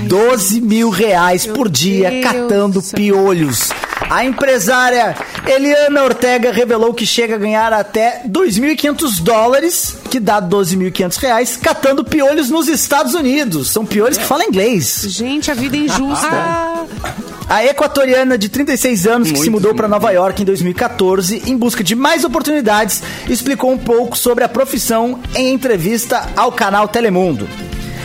[0.07, 2.97] 12 mil reais por dia Deus catando do céu.
[2.97, 3.69] piolhos.
[4.09, 11.17] A empresária Eliana Ortega revelou que chega a ganhar até 2.500 dólares, que dá 12.500
[11.17, 13.69] reais, catando piolhos nos Estados Unidos.
[13.71, 15.03] São piolhos que falam inglês.
[15.07, 16.29] Gente, a vida é injusta.
[17.49, 21.83] A equatoriana de 36 anos que se mudou para Nova York em 2014 em busca
[21.83, 27.47] de mais oportunidades explicou um pouco sobre a profissão em entrevista ao canal Telemundo.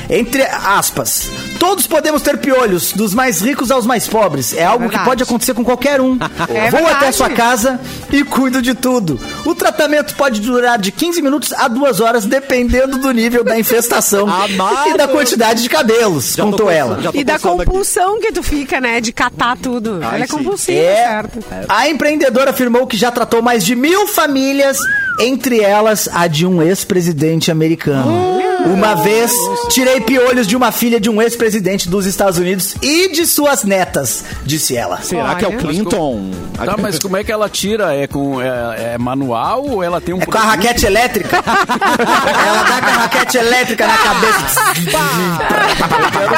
[0.08, 4.54] Entre aspas, todos podemos ter piolhos, dos mais ricos aos mais pobres.
[4.56, 5.08] É algo que verdade.
[5.08, 6.18] pode acontecer com qualquer um.
[6.54, 7.16] É Vou até verdade.
[7.16, 7.80] sua casa
[8.12, 9.18] e cuido de tudo.
[9.44, 14.28] O tratamento pode durar de 15 minutos a 2 horas, dependendo do nível da infestação
[14.32, 14.90] Amado.
[14.90, 17.10] e da quantidade de cabelos, Já contou pensando- ela.
[17.14, 17.70] E da pensando aqui.
[17.70, 19.00] compulsão que tu fica, né?
[19.00, 20.00] De catar tudo.
[20.02, 20.36] Ai, Ela é sim.
[20.36, 20.94] compulsiva, É.
[21.06, 21.38] certo?
[21.68, 24.78] A empreendedora afirmou que já tratou mais de mil famílias,
[25.18, 28.42] entre elas a de um ex-presidente americano.
[28.66, 29.30] Uma vez,
[29.68, 34.24] tirei piolhos de uma filha de um ex-presidente dos Estados Unidos e de suas netas,
[34.42, 35.02] disse ela.
[35.02, 35.58] Será que é o.
[35.58, 36.30] Clinton?
[36.56, 37.94] Tá, mas como é que ela tira?
[37.94, 40.50] É com é, é manual ou ela tem um É com a produto?
[40.50, 41.36] raquete elétrica?
[41.44, 44.60] ela dá com a raquete elétrica na cabeça.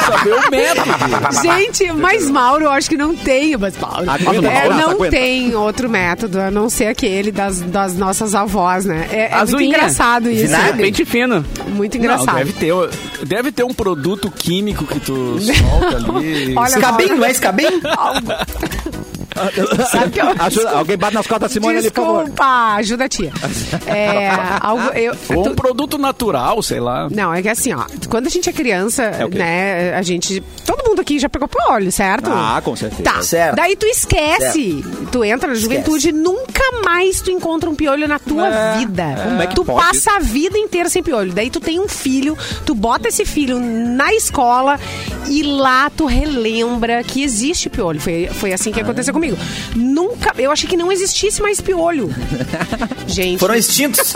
[0.07, 1.41] Saber o método.
[1.41, 3.55] Gente, mas Mauro, eu acho que não tem.
[3.57, 5.15] Mas Mauro, Aguenta, é, Mauro, não aguenta.
[5.15, 9.07] tem outro método, a não ser aquele das, das nossas avós, né?
[9.11, 10.45] É, é muito engraçado isso.
[10.45, 10.83] Vinagre?
[10.83, 11.45] Pente fino.
[11.67, 12.73] Muito Não, Não, deve ter,
[13.25, 16.55] deve ter um produto químico que tu solta ali.
[16.55, 17.81] Olha, Escabim, não é escabim?
[19.91, 20.27] Sabe que eu...
[20.39, 22.23] Ajuda- alguém bate nas costas da Simone ali, por.
[22.23, 23.31] Desculpa, ajuda a tia.
[23.85, 24.29] É,
[24.61, 27.07] algo, eu, Ou tu- um produto natural, sei lá.
[27.09, 29.37] Não, é que assim, ó, quando a gente é criança, quê?
[29.37, 32.29] né, a gente, todo mundo aqui já pegou piolho, certo?
[32.31, 33.03] Ah, com certeza.
[33.03, 33.55] Tá, Certo.
[33.55, 38.19] daí tu esquece, tu entra na juventude e nunca mais tu encontra um piolho na
[38.19, 39.03] tua vida.
[39.23, 39.85] Como é que tu pode?
[39.85, 41.33] passa a vida inteira sem piolho.
[41.33, 44.79] Daí tu tem um filho, tu bota esse filho na escola
[45.27, 47.99] e lá tu relembra que existe piolho.
[47.99, 49.26] Foi, foi assim que aconteceu comigo.
[49.75, 52.09] Nunca, eu achei que não existisse mais piolho.
[53.07, 54.13] Gente, Foram extintos.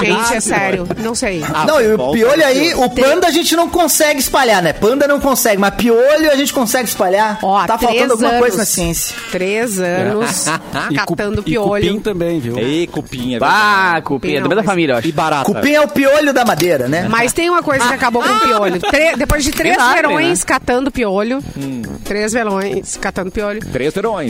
[0.00, 1.42] gente, é sério, não sei.
[1.52, 4.72] Ah, não, e o piolho aí, o panda a gente não consegue espalhar, né?
[4.72, 7.38] Panda não consegue, mas piolho a gente consegue espalhar.
[7.42, 8.40] Ó, tá faltando alguma anos.
[8.40, 9.16] coisa na ciência.
[9.32, 10.46] Três anos
[10.90, 12.00] E cu- catando e cupim piolho.
[12.00, 12.56] também, viu?
[12.58, 13.38] Ei, cupinha.
[13.42, 15.08] Ah, cupim, é da mesma Não, mas- família, eu acho.
[15.08, 15.44] E barata.
[15.44, 17.06] Cupim é o piolho da madeira, né?
[17.10, 18.80] Mas tem uma coisa que acabou com o piolho.
[18.80, 20.44] Tre- depois de três verões né?
[20.46, 21.82] catando piolho, Hum.
[22.04, 24.23] três verões catando piolho, Três verões.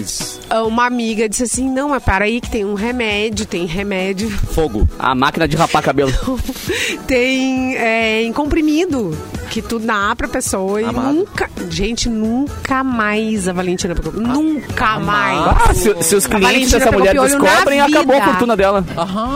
[0.66, 4.88] Uma amiga disse assim, não, mas para aí que tem um remédio, tem remédio, Fogo.
[4.98, 6.12] A máquina de rapar cabelo.
[7.06, 9.16] tem é, em comprimido,
[9.50, 11.12] que tu dá pra pessoa e Amado.
[11.12, 15.38] nunca, gente, nunca mais a Valentina pegou, nunca mais.
[15.38, 18.84] Ah, se, se os clientes dessa mulher descobrem, acabou a fortuna dela.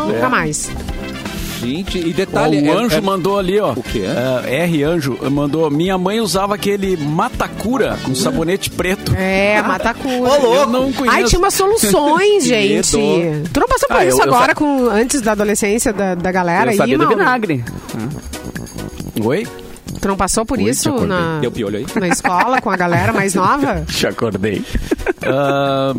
[0.06, 0.70] Nunca mais.
[1.60, 2.60] Gente, e detalhe...
[2.60, 3.72] o é- anjo é- mandou ali, ó.
[3.72, 4.02] O quê?
[4.46, 5.70] É, R Anjo mandou.
[5.70, 9.14] Minha mãe usava aquele matacura com sabonete preto.
[9.16, 10.14] É, matacura.
[10.30, 10.46] Ô, louco.
[10.54, 11.16] Eu não conheço.
[11.16, 12.96] Ai, tinha umas soluções, gente.
[12.96, 13.48] medo.
[13.52, 16.14] Tu não passou por Ah, isso eu- eu agora, sa- com, antes da adolescência da,
[16.14, 17.18] da galera Eu aí, sabia do Mauro?
[17.18, 17.64] vinagre.
[19.24, 19.46] Oi?
[20.00, 21.86] Tu não passou por isso na, Deu piolho aí?
[21.98, 23.84] na escola com a galera mais nova?
[23.88, 24.62] Já acordei.
[25.26, 25.92] Ah,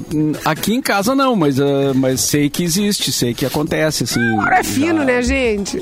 [0.46, 4.34] aqui em casa não, mas, ah, mas sei que existe, sei que acontece, assim.
[4.40, 5.82] Agora é fino, né, gente?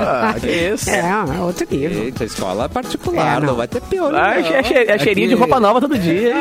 [0.00, 0.88] Ah, que isso.
[0.90, 2.04] É, é outro nível.
[2.04, 3.46] Eita, escola particular, É, não.
[3.48, 3.54] não.
[3.56, 4.16] vai ter piolho.
[4.16, 4.46] Ah, não.
[4.54, 6.34] é, che- é cheirinho de Aqui- roupa nova todo dia.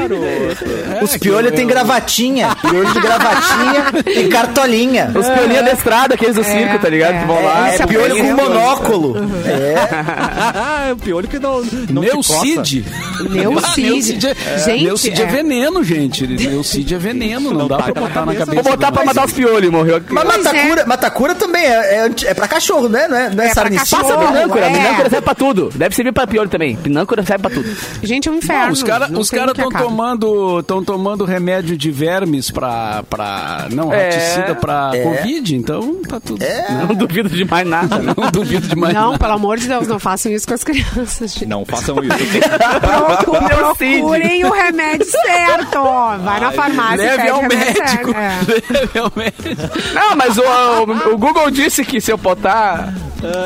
[1.02, 2.56] Os piolhos tem gravatinha.
[2.62, 3.86] Piolho de gravatinha
[4.24, 5.12] e cartolinha.
[5.16, 7.16] Os piolinhos da estrada, aqueles do circo, tá ligado?
[7.16, 7.26] é.
[7.26, 7.70] Vão lá.
[7.72, 9.16] É é piolho com monóculo.
[9.46, 12.02] é o piolho que não, não.
[12.02, 12.86] Neucid.
[13.30, 13.82] Neucid.
[13.82, 15.24] Neucid é, Gente, Neucid é.
[15.24, 15.26] é.
[15.26, 16.28] veneno, gente.
[16.28, 18.64] Neucid é veneno, não, Não dá taca pra botar na cabeça, cabeça.
[18.64, 20.02] Vou botar pra matar os piolhos, morreu.
[20.10, 23.08] Mas matacura, matacura também é, é, é pra cachorro, né?
[23.08, 24.04] Não é, não é, É cachorro.
[24.04, 24.70] Passa minâncora, é.
[24.70, 25.70] minâncora serve pra tudo.
[25.74, 26.78] Deve servir pra piolho também.
[26.84, 27.70] Minâncora serve pra tudo.
[28.04, 28.66] Gente, é um inferno.
[28.66, 29.86] Não, os caras Não cara estão acaba.
[29.86, 33.04] tomando, tão tomando remédio de vermes pra.
[33.10, 34.10] pra não, É.
[34.10, 35.04] raticida pra É.
[35.04, 36.44] Covid, então tá tudo.
[36.88, 37.98] Não duvido de mais nada.
[38.00, 38.14] né?
[38.18, 39.20] Não duvido de mais Não, nada.
[39.20, 40.97] pelo amor de Deus, não façam isso com as crianças.
[41.06, 41.46] Gente.
[41.46, 42.18] Não façam isso.
[43.58, 45.84] Procurem o remédio certo.
[46.24, 48.12] Vai na farmácia e Leve pede ao remédio médico.
[48.12, 48.18] certo.
[48.18, 48.74] É.
[48.80, 49.94] Leve ao médico.
[49.94, 52.94] Não, mas o, o- o Google disse que se eu botar.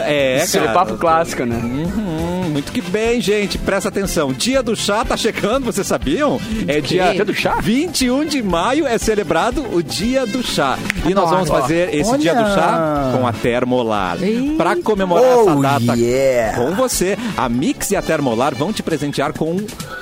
[0.05, 0.73] É, Esse é cara.
[0.73, 1.55] papo clássico, né?
[1.55, 3.57] Uhum, muito que bem, gente.
[3.57, 4.33] Presta atenção.
[4.33, 6.39] Dia do chá tá chegando, vocês sabiam?
[6.67, 7.57] É dia, Dia do chá?
[7.61, 10.77] 21 de maio é celebrado o Dia do Chá.
[11.07, 12.19] E nós vamos fazer esse Olha.
[12.19, 14.17] Dia do Chá com a Termolar.
[14.57, 16.57] Pra comemorar Oh, essa data yeah.
[16.57, 19.51] com você, a Mix e a Termolar vão te presentear com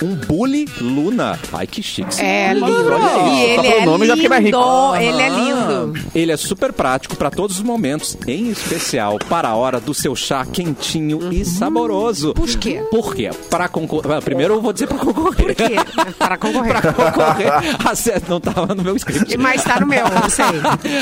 [0.02, 1.38] um Bully Luna.
[1.54, 2.20] Ai, que chique.
[2.22, 2.66] É lindo.
[2.94, 3.46] Olha E isso.
[3.46, 4.58] ele Só pelo é nome já fiquei mais rico.
[4.58, 4.96] lindo.
[4.96, 5.94] Ele é lindo.
[6.16, 10.16] Ele é super prático para todos os momentos, em especial para a hora do seu
[10.16, 12.34] chá quentinho e saboroso.
[12.34, 12.82] Por quê?
[12.90, 13.30] Por quê?
[13.50, 14.22] Para concorrer.
[14.22, 15.36] Primeiro eu vou dizer para concorrer.
[15.36, 15.76] Por quê?
[16.18, 16.82] Para concorrer.
[16.82, 17.52] Para concorrer.
[17.88, 19.38] Acesse, não estava no meu script.
[19.38, 20.46] Mas tá no meu, não sei.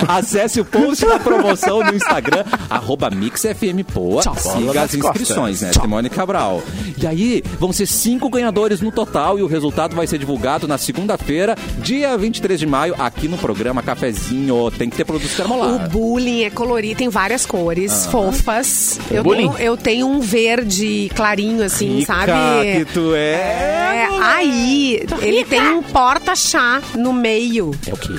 [0.08, 4.24] Acesse o post da promoção no Instagram, arroba MixFMPoa.
[4.38, 5.72] Siga as inscrições, né?
[5.74, 6.62] Simone Cabral.
[7.02, 10.78] E aí, vão ser cinco ganhadores no total e o resultado vai ser divulgado na
[10.78, 14.72] segunda-feira, dia 23 de maio, aqui no programa Cafezinho.
[14.72, 15.90] Tem que ter produtos O termolar.
[15.90, 18.06] bullying é colorido, tem várias cores
[18.48, 19.00] fofas.
[19.12, 22.86] Eu tenho, eu tenho um verde clarinho, assim, Rica sabe?
[22.86, 24.08] que tu é.
[24.08, 28.14] É, aí, ele tem um porta-chá no meio, É o quê?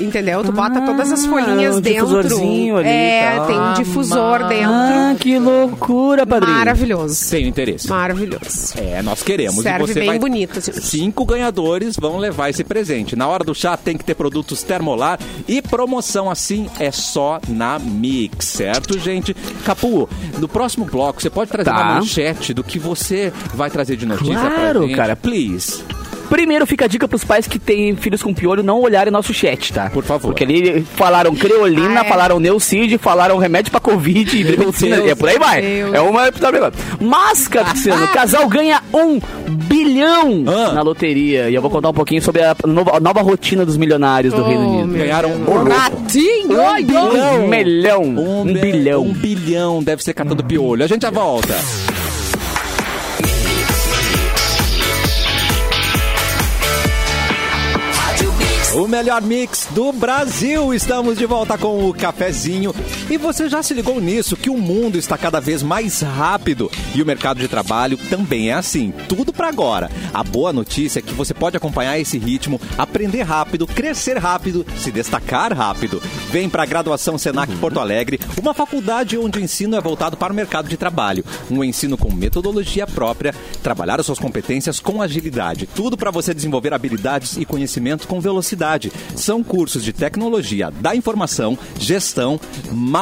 [0.00, 0.42] Entendeu?
[0.44, 2.06] Tu bota todas as folhinhas um dentro.
[2.06, 3.46] difusorzinho ali é, tal.
[3.46, 5.18] tem um difusor Ah, dentro.
[5.22, 6.56] que loucura, padrinho.
[6.56, 7.30] Maravilhoso.
[7.30, 7.88] Tenho interesse.
[7.88, 8.74] Maravilhoso.
[8.76, 9.62] É, nós queremos.
[9.62, 10.18] Serve e você bem vai...
[10.18, 10.72] bonito, assim.
[10.72, 13.14] Cinco ganhadores vão levar esse presente.
[13.16, 17.78] Na hora do chá tem que ter produtos termolar e promoção assim é só na
[17.78, 19.34] Mix, certo, gente?
[19.64, 21.76] Capu, no próximo bloco você pode trazer Tá.
[21.76, 24.96] uma manchete do que você vai trazer de notícia pra Claro, gente?
[24.96, 25.16] cara.
[25.16, 25.82] Please.
[26.30, 29.72] Primeiro, fica a dica pros pais que têm filhos com piolho não olharem nosso chat,
[29.72, 29.90] tá?
[29.90, 30.28] Por favor.
[30.28, 32.08] Porque ali falaram creolina, Ah, é?
[32.08, 35.60] falaram neucid, falaram remédio pra covid, e e é por aí vai.
[35.60, 35.92] Deus.
[35.94, 36.30] É uma.
[37.00, 40.72] Mas, Cassiano, o casal ganha um bilhão Ah.
[40.72, 41.50] na loteria.
[41.50, 44.40] E eu vou contar um pouquinho sobre a nova, a nova rotina dos milionários do
[44.42, 44.98] Oh, Reino Unido.
[44.98, 45.48] Ganharam Deus.
[45.48, 46.60] um Ratinho!
[46.60, 47.38] ai, ai.
[47.38, 48.02] Um milhão.
[48.04, 49.02] Um, bi- bilhão.
[49.02, 49.82] Um bilhão.
[49.82, 50.84] Deve ser catando piolho.
[50.84, 51.54] A gente já volta.
[58.80, 60.72] O melhor mix do Brasil.
[60.72, 62.74] Estamos de volta com o cafezinho.
[63.10, 67.02] E você já se ligou nisso que o mundo está cada vez mais rápido e
[67.02, 68.92] o mercado de trabalho também é assim.
[69.08, 69.90] Tudo para agora.
[70.14, 74.92] A boa notícia é que você pode acompanhar esse ritmo, aprender rápido, crescer rápido, se
[74.92, 76.00] destacar rápido.
[76.30, 80.32] Vem para a graduação Senac Porto Alegre, uma faculdade onde o ensino é voltado para
[80.32, 81.24] o mercado de trabalho.
[81.50, 85.66] Um ensino com metodologia própria, trabalhar as suas competências com agilidade.
[85.66, 88.92] Tudo para você desenvolver habilidades e conhecimento com velocidade.
[89.16, 92.38] São cursos de tecnologia da informação, gestão,
[92.70, 92.99] marketing.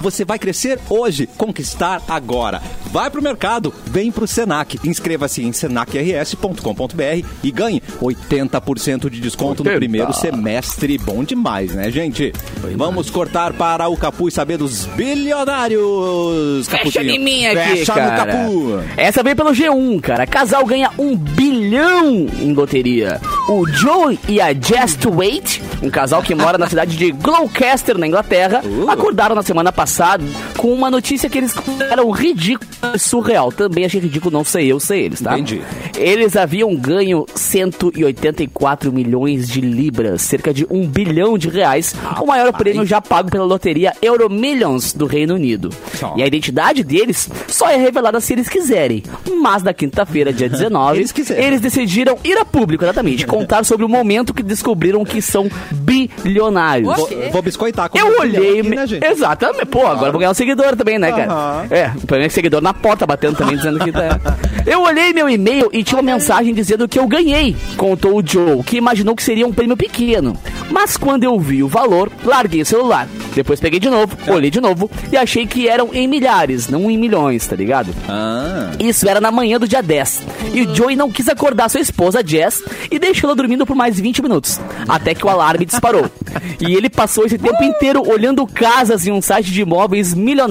[0.00, 2.60] Você vai crescer hoje, conquistar agora.
[2.90, 4.78] Vai pro mercado, vem pro Senac.
[4.84, 9.76] Inscreva-se em senacrs.com.br e ganhe 80% de desconto no 80.
[9.78, 10.98] primeiro semestre.
[10.98, 12.32] Bom demais, né, gente?
[12.76, 16.66] Vamos cortar para o Capu e saber dos bilionários.
[16.68, 17.10] Fecha Capuzinho.
[17.14, 18.10] em mim aqui, Fecha cara.
[18.10, 18.84] no Capu.
[18.96, 20.26] Essa veio pelo G1, cara.
[20.26, 23.20] Casal ganha um bilhão em loteria.
[23.48, 28.06] O Joe e a Just Wait, um casal que mora na cidade de Gloucester, na
[28.06, 28.88] Inglaterra, Uh.
[28.90, 30.24] acordaram na semana passada
[30.62, 33.50] com uma notícia que eles consideram ridícula e surreal.
[33.50, 35.32] Também achei ridículo, não sei eu, sei eles, tá?
[35.32, 35.60] Entendi.
[35.98, 42.52] Eles haviam ganho 184 milhões de libras, cerca de um bilhão de reais, o maior
[42.52, 45.70] prêmio já pago pela loteria Euromillions do Reino Unido.
[45.94, 46.14] Só.
[46.16, 49.02] E a identidade deles só é revelada se eles quiserem.
[49.40, 51.42] Mas na quinta-feira, dia 19, Eles quiseram.
[51.42, 56.94] eles decidiram ir a público, exatamente, contar sobre o momento que descobriram que são bilionários.
[56.96, 58.60] Vou, vou biscoitar com Eu olhei.
[58.60, 59.04] aqui, né, gente?
[59.04, 59.66] Exatamente.
[59.66, 61.66] Pô, agora eu vou ganhar um seguidor também, né, cara?
[61.70, 64.20] É, o problema é que seguidor na porta batendo também, dizendo que tá.
[64.66, 68.62] Eu olhei meu e-mail e tinha uma mensagem dizendo que eu ganhei, contou o Joe,
[68.62, 70.36] que imaginou que seria um prêmio pequeno.
[70.70, 73.08] Mas quando eu vi o valor, larguei o celular.
[73.34, 76.96] Depois peguei de novo, olhei de novo e achei que eram em milhares, não em
[76.96, 77.92] milhões, tá ligado?
[78.08, 80.22] Ah, Isso era na manhã do dia 10.
[80.52, 83.98] E o Joey não quis acordar sua esposa, Jess, e deixou ela dormindo por mais
[83.98, 84.60] 20 minutos.
[84.86, 86.06] Até que o alarme disparou.
[86.60, 90.41] E ele passou esse tempo inteiro olhando casas em um site de imóveis milionários,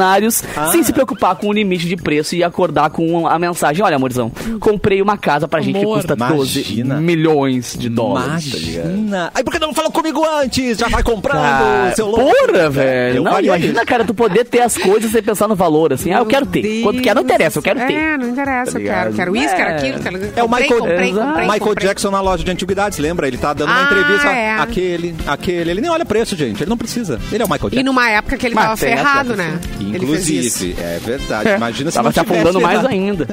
[0.72, 4.32] sem se preocupar com o limite de preço e acordar com a mensagem: Olha, amorzão,
[4.60, 5.98] comprei uma casa pra gente que Amor.
[5.98, 6.96] custa 12 Imagina.
[7.02, 8.52] milhões de dólares.
[8.52, 9.32] tá imagina.
[9.34, 10.78] Ai, por que não falou comigo antes?
[10.78, 12.24] Já vai comprando, Cara, seu louco.
[12.48, 13.18] porra, velho.
[13.18, 16.12] Eu Não, imagina, cara, tu poder ter as coisas sem pensar no valor, assim.
[16.14, 16.62] Ah, eu quero ter.
[16.62, 16.84] Deus.
[16.84, 17.94] Quanto quer, não interessa, eu quero ter.
[17.94, 19.14] É, não interessa, Tá eu quero.
[19.14, 19.76] Quero isso, quero É.
[19.78, 20.00] aquilo.
[20.00, 20.18] Quero...
[20.36, 21.28] É o Comprei, Michael, comprei, Exato.
[21.28, 21.88] comprei, Michael comprei.
[21.88, 23.28] Jackson na loja de antiguidades, lembra?
[23.28, 24.28] Ele tá dando uma Ah, entrevista.
[24.30, 24.52] é.
[24.60, 25.72] Aquele, aquele.
[25.72, 26.62] Ele nem olha preço, gente.
[26.64, 27.20] Ele não precisa.
[27.32, 27.86] Ele é o Michael E Jackson.
[27.86, 29.60] numa época que ele Mas tava ferrado, época, né?
[29.80, 29.81] Isso.
[29.82, 31.50] Inclusive, é verdade.
[31.50, 32.90] Imagina se Tava não se afundando mais nada.
[32.90, 33.28] ainda.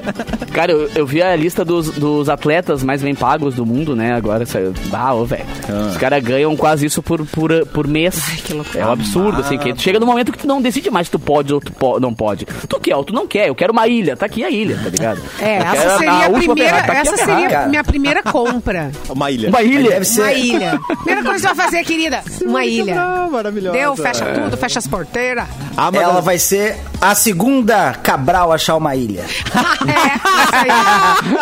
[0.52, 4.14] Cara, eu, eu vi a lista dos, dos atletas mais bem pagos do mundo, né?
[4.14, 4.72] Agora saiu.
[4.92, 5.44] Ah, ô, velho.
[5.68, 5.88] Ah.
[5.90, 8.16] Os caras ganham quase isso por, por, por mês.
[8.44, 8.80] que loucura.
[8.80, 9.58] É um absurdo, assim.
[9.58, 12.00] Que chega no momento que tu não decide mais se tu pode ou tu po-
[12.00, 12.46] não pode.
[12.68, 13.48] Tu quer ou tu não quer.
[13.48, 14.16] Eu quero uma ilha.
[14.16, 15.20] Tá aqui a ilha, tá ligado?
[15.40, 17.68] É, Eu essa seria a primeira, tá essa seria a cara.
[17.68, 18.90] minha primeira compra.
[19.08, 19.48] Uma ilha.
[19.48, 19.90] Uma ilha.
[19.90, 20.20] Deve ser.
[20.22, 20.80] Uma ilha.
[21.04, 23.28] Primeira coisa que você vai fazer, querida, uma ilha.
[23.30, 23.76] Maravilhosa.
[23.78, 25.44] Deu, fecha tudo, fecha as porteiras.
[25.76, 29.24] Ah, mas Ela vai ser a segunda Cabral achar uma ilha.
[29.86, 30.18] é.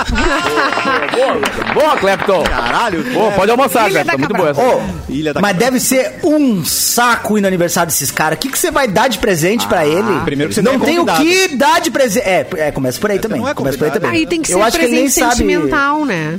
[1.16, 2.42] Boa, boa, Clepton.
[2.44, 3.02] Caralho.
[3.12, 4.18] Boa, pode almoçar, Ilha Clepton.
[4.18, 4.78] Muito boa Cabral.
[4.80, 4.86] essa.
[4.86, 8.36] Ô, Ilha da mas deve ser um saco ir no aniversário desses caras.
[8.36, 10.02] O que, que você vai dar de presente pra ele?
[10.02, 11.24] Ah, primeiro que você não não é tem o convidado.
[11.24, 12.26] que dar de presente.
[12.28, 13.40] É, é, começa por aí também.
[13.40, 14.06] não é começa por aí convidado.
[14.06, 14.20] também.
[14.20, 15.36] Aí tem que ser Eu acho que ele nem presente sabe.
[15.36, 16.36] sentimental, né?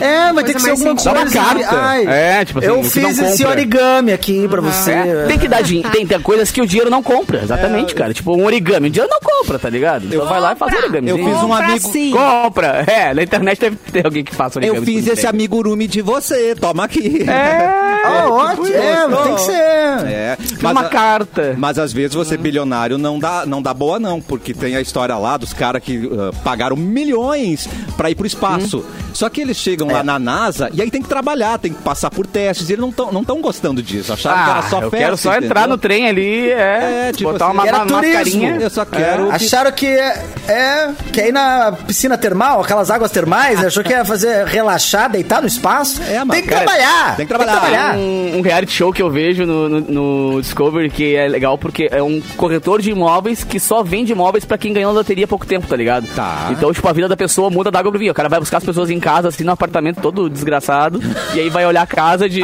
[0.00, 1.04] É, vai ter que ser alguma coisa.
[1.12, 1.68] Dá uma carta.
[1.76, 4.92] Ai, É, tipo assim, eu o que não fiz esse origami aqui pra você.
[4.92, 5.90] É, tem que dar dinheiro.
[5.90, 8.12] Tem, tem coisas que o dinheiro não compra, exatamente, cara.
[8.14, 8.88] Tipo, um origami.
[8.88, 10.06] O dinheiro não compra, tá ligado?
[10.06, 11.08] Então vai lá e faz um origami.
[11.10, 12.10] Eu fiz um amigo- sim.
[12.12, 12.84] Compra!
[12.86, 14.78] É, na internet deve ter alguém que faça origami.
[14.78, 16.54] Eu fiz esse amigurumi de você.
[16.54, 17.24] Toma aqui.
[18.08, 18.66] Ah, ótimo.
[18.68, 19.52] É, tem que ser.
[20.06, 21.54] É, Fiz uma carta.
[21.58, 25.16] Mas às vezes você bilionário não dá, não dá boa não, porque tem a história
[25.16, 28.84] lá dos caras que ah, pagaram milhões pra ir pro espaço.
[29.12, 32.10] Só que eles chegam lá na NASA e aí tem que trabalhar, tem que passar
[32.10, 32.68] por testes.
[32.68, 34.12] E eles não estão não tão gostando disso.
[34.12, 34.96] Acharam que era Ah, só eu festa.
[35.04, 35.68] quero só entrar entendeu?
[35.68, 38.56] no trem ali, é, É, tipo botar assim, uma, uma mascarinha.
[38.60, 39.30] Eu só quero.
[39.30, 44.04] Acharam que é, é, quer ir na piscina termal, aquelas águas termais, achou que ia
[44.04, 46.00] fazer relaxar, deitar no espaço.
[46.02, 47.16] É, mas, tem que cara, trabalhar.
[47.16, 47.96] tem que trabalhar.
[47.96, 49.80] um, um reality show que eu vejo no, no,
[50.32, 54.44] no Discovery que é legal porque é um corretor de imóveis que só vende imóveis
[54.44, 56.06] pra quem ganhou loteria há pouco tempo, tá ligado?
[56.14, 56.48] Tá.
[56.50, 58.12] Então, tipo, a vida da pessoa muda da água pro vinho.
[58.12, 61.00] O cara vai buscar as pessoas em casa, assim, no apartamento todo desgraçado,
[61.34, 62.42] e aí vai olhar a casa de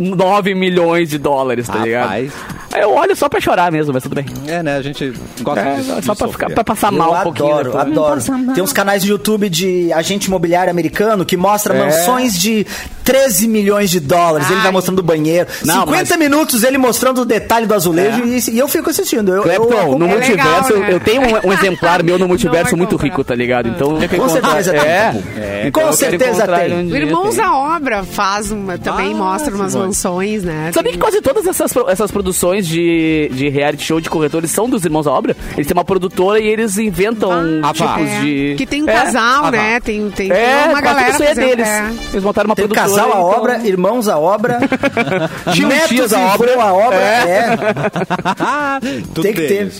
[0.00, 2.04] 9 milhões de dólares, tá ligado?
[2.04, 2.32] Rapaz.
[2.32, 4.24] Aí eu olho só pra chorar mesmo, mas tudo bem.
[4.46, 4.76] É, né?
[4.76, 6.02] A gente gosta É, disso.
[6.02, 7.48] só de pra, ficar, pra passar Eu mal um pouquinho.
[7.54, 8.28] adoro, depois.
[8.28, 8.54] adoro.
[8.54, 12.66] Tem uns canais de YouTube de agente imobiliário americano que mostra mansões de
[13.04, 14.46] 13 milhões de dólares.
[14.48, 14.72] Ele vai Ai.
[14.72, 15.48] mostrando o banheiro.
[15.64, 19.30] Não, 50 mas- minutos ele mostrando o detalhe do azulejo e, e eu fico assistindo.
[19.32, 20.94] Eu, eu, Clepton, no É multiverso, legal, né?
[20.94, 23.04] eu tenho um, um exemplar meu no multiverso vai muito comprar.
[23.06, 23.68] rico, tá ligado?
[23.68, 25.42] Então, eu quero Com certeza é, tem.
[25.42, 26.72] é, Com então eu certeza tem.
[26.74, 30.70] um O Irmãos à Obra faz uma, também Ah, mostra umas mansões, né?
[30.72, 34.84] Sabia que quase todas essas, essas produções de, de reality show de corretores são dos
[34.84, 35.36] Irmãos à Obra?
[35.54, 37.30] Eles têm uma produtora e eles inventam
[37.62, 37.96] Ah, tipos vá.
[38.20, 38.54] de...
[38.56, 38.92] Que tem um É.
[38.92, 39.80] casal, Ah, né?
[39.80, 41.66] Tem, tem É, uma galera isso aí é deles.
[41.68, 41.90] é.
[42.12, 42.88] Eles montaram uma Tem produtora.
[42.88, 44.58] casal à então- obra, irmãos à obra,
[45.46, 46.62] netos e à obra.
[46.62, 46.96] à obra.
[46.96, 47.56] É.
[49.14, 49.72] Tudo Tem que ter.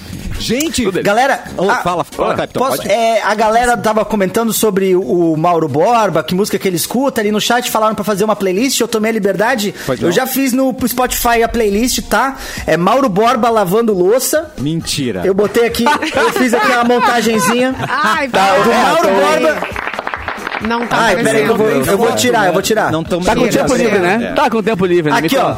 [0.42, 2.90] Gente, Galera, Oh, a- fala, fala, Clepton, posso- pode.
[2.90, 7.30] é, a galera tava comentando sobre o Mauro Borba, que música que ele escuta ali
[7.30, 9.74] no chat, falaram pra fazer uma playlist, eu tomei a liberdade.
[9.86, 10.08] Pois não.
[10.08, 12.36] eu já fiz no Spotify a playlist, tá?
[12.66, 14.52] É Mauro Borba lavando louça.
[14.58, 15.22] Mentira.
[15.24, 17.74] Eu botei aqui, eu fiz aqui uma montagenzinha.
[17.88, 19.40] Ai, Tá, do Mauro vai.
[19.40, 20.01] Borba.
[20.66, 22.90] Não tá Ai, peraí que eu vou, eu vou tirar, eu vou tirar.
[22.92, 23.84] Não tão Tá com Tira, tempo tira.
[23.84, 24.28] livre, né?
[24.30, 24.32] É.
[24.34, 25.18] Tá com tempo livre, né?
[25.18, 25.56] Aqui, ó.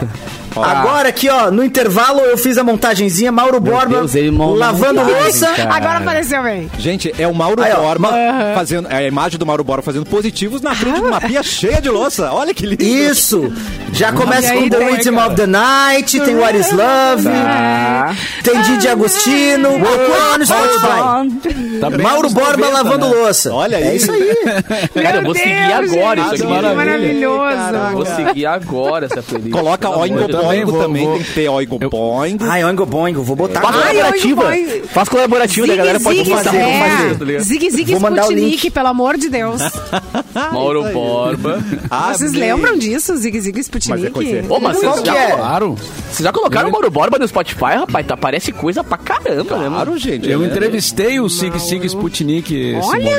[0.62, 5.02] Agora aqui, ó, no intervalo eu fiz a montagenzinha, Mauro Borba Deus, ele monta lavando
[5.02, 5.48] louça.
[5.68, 6.70] Agora apareceu bem.
[6.78, 8.10] Gente, é o Mauro Aí, ó, Borba
[8.54, 8.86] fazendo.
[8.88, 11.88] É a imagem do Mauro Borba fazendo positivos na frente de uma pia cheia de
[11.88, 12.30] louça.
[12.32, 12.84] Olha que lindo.
[12.84, 13.52] Isso!
[13.94, 18.14] Já começa aí com The Rhythm of the Night, tem What is Love, Tá.
[18.42, 21.78] tem Didi Agostino, procura lá no Spotify.
[21.80, 23.14] Tá Mauro Borba 90, lavando né?
[23.16, 23.52] louça.
[23.54, 23.96] Olha É aí.
[23.96, 24.34] isso aí.
[25.02, 26.74] Cara, eu vou seguir Deus, agora gente, isso aqui.
[26.74, 27.92] Maravilhoso.
[27.92, 29.52] Vou seguir agora essa playlist.
[29.52, 32.44] Coloca Oingo Boingo também, vou- tem que ter Oingo Boingo.
[32.48, 33.60] Ai, Oingo Boingo, vou botar.
[33.60, 34.42] Faz colaborativa.
[34.92, 36.50] Faz colaborativa, da galera pode fazer.
[36.50, 37.38] Zig, é.
[37.38, 37.40] tá?
[37.70, 39.60] Zig Sputnik, pelo amor de Deus.
[40.52, 41.62] Mauro Borba.
[42.12, 42.40] Vocês Abre.
[42.40, 45.32] lembram disso, Zig Zig Mas é coisa- Ô, mas vocês já, é?
[45.32, 45.74] Claro.
[46.10, 48.06] vocês já colocaram o Mauro Borba no Spotify, rapaz?
[48.06, 49.68] Tá, parece coisa pra caramba, né?
[49.68, 50.28] Claro, gente.
[50.30, 52.74] Eu é- entrevistei o Sig Sig Sputnik.
[52.76, 52.82] Olha!
[52.82, 53.14] Simone.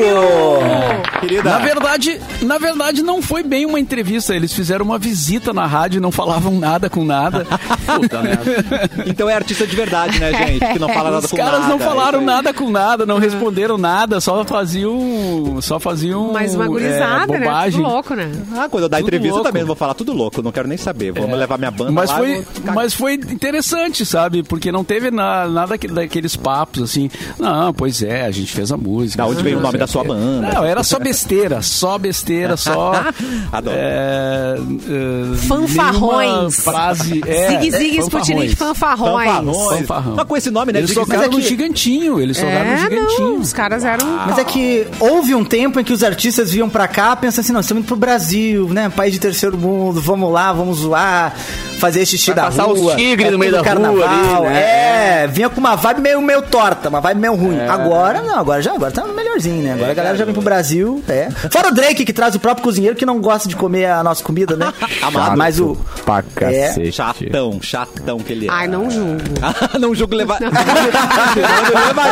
[0.00, 1.20] Ô, louco!
[1.20, 1.42] Querida.
[1.50, 4.34] Na verdade, na verdade, não foi bem uma entrevista.
[4.34, 7.46] Eles fizeram uma visita na rádio e não falavam nada com nada.
[7.86, 8.90] Puta merda.
[9.06, 10.64] Então é artista de verdade, né, gente?
[10.72, 11.68] Que não fala nada Os com caras nada.
[11.68, 12.36] não falaram Isso aí.
[12.36, 15.58] nada com nada, não responderam nada, só faziam.
[15.60, 16.32] Só faziam.
[16.32, 17.38] Mas uma é, gurizada, né?
[17.38, 17.80] bobagem.
[17.80, 18.30] Tudo louco, né?
[18.56, 19.48] Ah, quando eu Tudo entrevista louco.
[19.48, 20.42] também, vou falar tudo louco.
[20.42, 21.12] Não quero nem saber.
[21.12, 22.16] Vamos levar minha banda Mas lá.
[22.18, 24.42] foi, mas foi interessante, sabe?
[24.42, 27.10] Porque não teve na- nada daque- daqueles papos assim.
[27.38, 29.22] Não, pois é, a gente fez a música.
[29.22, 30.52] Da onde veio o nome da sua banda?
[30.52, 32.92] Não, era só besteira, só besteira, só.
[33.52, 33.76] Adoro.
[33.78, 36.56] é, é, Fanfarrões.
[36.60, 37.20] Frase.
[37.26, 38.54] É, Zig Zig é, Sputnik fanfarrões.
[38.54, 39.28] fanfarrões.
[39.28, 39.78] Fanfarrões.
[39.80, 40.14] Fanfarrão.
[40.16, 40.78] Mas com esse nome, né?
[40.80, 41.34] Eles Zig tocaram Zig.
[41.36, 43.28] no gigantinho, eles tocaram no É, gigantinho.
[43.32, 44.06] não, os caras eram...
[44.26, 47.52] Mas é que houve um tempo em que os artistas vinham pra cá pensando assim,
[47.52, 48.87] não, estamos indo pro Brasil, né?
[48.90, 51.34] País de terceiro mundo, vamos lá, vamos zoar,
[51.78, 52.96] fazer xixi Vai da passar os rua.
[52.96, 54.42] tigres no meio da rua carnaval.
[54.44, 55.22] ali, né?
[55.22, 57.60] É, vinha com uma vibe meio, meio torta, uma vibe meio ruim.
[57.66, 59.04] Agora não, agora já agora tá
[59.46, 59.72] né?
[59.74, 61.28] Agora a galera já vem pro Brasil, é.
[61.50, 64.22] Fora o Drake que traz o próprio cozinheiro que não gosta de comer a nossa
[64.22, 64.72] comida, né?
[65.02, 65.36] Amado.
[65.36, 66.22] Mas o Pra É.
[66.68, 66.92] cacete.
[66.92, 68.50] Chatão, chatão que ele é.
[68.50, 69.18] Ai, não julgo.
[69.78, 70.38] não julgo levar.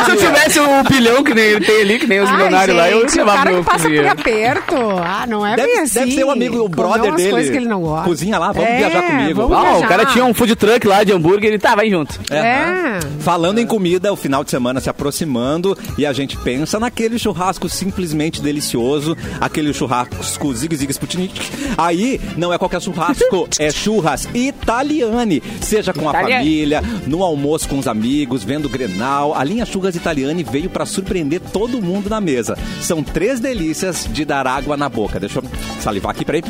[0.05, 2.77] Se eu tivesse um pilhão que nem ele tem ali, que nem os Ai, milionários
[2.77, 4.09] lá, eu gente, o levava cara meu que passa por cozinheiro.
[4.11, 4.75] aperto.
[5.03, 5.99] Ah, não é Deve, bem assim.
[5.99, 7.31] deve ser o amigo, o brother umas dele.
[7.31, 8.05] coisas que ele não gosta.
[8.05, 9.41] Cozinha lá, vamos É, viajar comigo.
[9.41, 9.87] vamos Ah, o viajar.
[9.87, 12.19] cara tinha um food truck lá de hambúrguer, ele tá, vai junto.
[12.31, 12.99] É.
[13.19, 17.67] Falando em comida, o final de semana se aproximando e a gente pensa naquele churrasco
[17.69, 21.39] simplesmente delicioso, aquele churrasco Zig Zig Sputnik.
[21.77, 25.41] Aí não é qualquer churrasco, é churras Italiane.
[25.61, 29.33] Seja com a família, no almoço com os amigos, vendo Grenal.
[29.33, 32.57] A linha Churras Italiane veio para surpreender todo mundo na mesa.
[32.81, 35.19] São três delícias de dar água na boca.
[35.19, 35.43] Deixa eu
[35.81, 36.43] salivar aqui, peraí.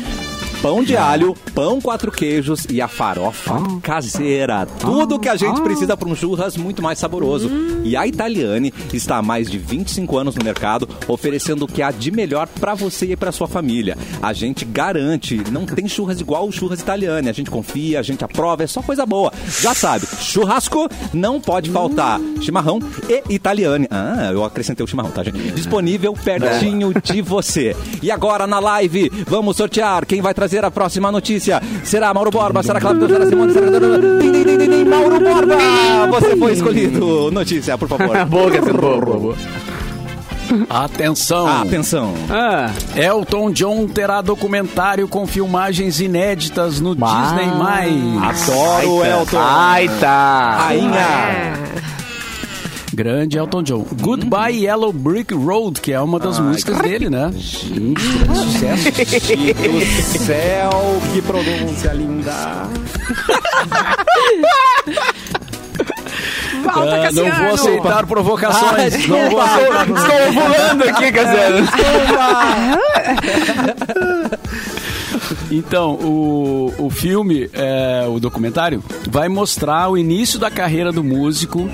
[0.60, 4.66] Pão de alho, pão quatro queijos e a farofa caseira.
[4.66, 7.48] Tudo que a gente precisa para um churras muito mais saboroso.
[7.84, 11.92] E a Italiane está há mais de 25 anos no mercado, oferecendo o que há
[11.92, 13.96] de melhor para você e para sua família.
[14.20, 17.28] A gente garante, não tem churras igual o churras Italiane.
[17.28, 19.32] A gente confia, a gente aprova, é só coisa boa.
[19.60, 22.20] Já sabe, churrasco não pode faltar.
[22.42, 23.86] Chimarrão e Italiane.
[23.92, 25.38] Ah, eu acrescentei o chimarrão, tá, gente?
[25.52, 27.76] Disponível pertinho de você.
[28.02, 31.60] E agora na live, vamos sortear quem vai trazer a próxima notícia.
[31.84, 32.62] Será Mauro Borba?
[32.62, 33.08] Será Cláudio?
[33.08, 33.52] Será Simone?
[33.52, 33.68] Será...
[33.68, 35.56] Din, din, din, din, din, Mauro Borba!
[36.12, 37.30] Você foi escolhido.
[37.30, 38.16] Notícia, por favor.
[38.26, 39.36] boa, boa, boa, boa.
[40.70, 41.46] Atenção!
[41.46, 42.14] Ah, atenção.
[42.30, 47.34] Ah, Elton John terá documentário com filmagens inéditas no Bah.
[47.36, 48.18] Disney+.
[48.22, 49.36] Adoro o Elton.
[49.38, 50.56] ai, tá.
[50.68, 51.52] Rainha.
[52.98, 53.86] Grande Elton John.
[54.00, 57.26] Goodbye Yellow Brick Road, que é uma das músicas dele, né?
[57.28, 58.92] Um dos grandes sucessos.
[58.92, 60.70] Do céu,
[61.12, 62.32] que pronúncia linda.
[66.64, 69.06] Volta, Ah, não vou aceitar provocações.
[69.06, 71.68] não vou aceitar Estou voando aqui, Cassiano.
[75.50, 81.68] Então, o, o filme, é, o documentário, vai mostrar o início da carreira do músico.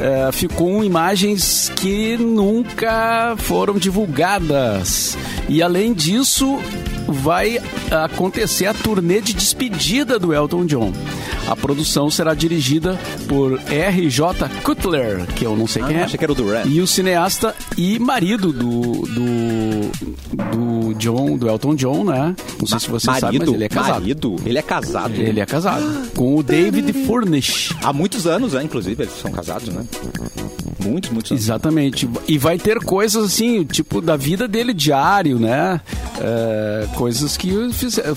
[0.00, 5.16] É, ficou com imagens que nunca foram divulgadas.
[5.48, 6.58] E além disso,
[7.06, 7.60] vai
[7.90, 10.92] acontecer a turnê de despedida do Elton John.
[11.48, 14.48] A produção será dirigida por R.J.
[14.62, 16.02] Cutler, que eu não sei quem é.
[16.02, 16.64] achei que era o Duran.
[16.66, 19.90] E o cineasta e marido do, do,
[20.50, 22.36] do John, do Elton John, né?
[22.78, 23.92] Sei se você sabe, mas ele é casado.
[24.00, 24.36] Marido?
[24.44, 25.14] Ele é casado.
[25.14, 26.10] Ele é casado.
[26.14, 27.74] Com o David Furnish.
[27.82, 28.62] Há muitos anos, né?
[28.62, 29.84] Inclusive, eles são casados, né?
[30.84, 31.42] Muitos, muitos anos.
[31.44, 32.08] Exatamente.
[32.26, 35.80] E vai ter coisas assim, tipo, da vida dele diário, né?
[36.20, 38.14] É, coisas que fiz, é,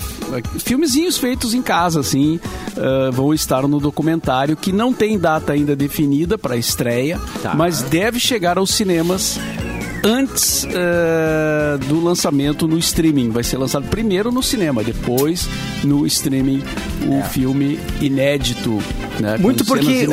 [0.58, 2.40] filmezinhos feitos em casa, assim,
[2.76, 7.54] é, vão estar no documentário que não tem data ainda definida para estreia, Tá.
[7.54, 9.38] mas deve chegar aos cinemas
[10.04, 13.30] antes é, do lançamento no streaming.
[13.30, 15.48] Vai ser lançado primeiro no cinema, depois
[15.84, 16.62] no streaming
[17.06, 18.78] o filme inédito,
[19.18, 19.36] né?
[19.38, 20.06] Muito porque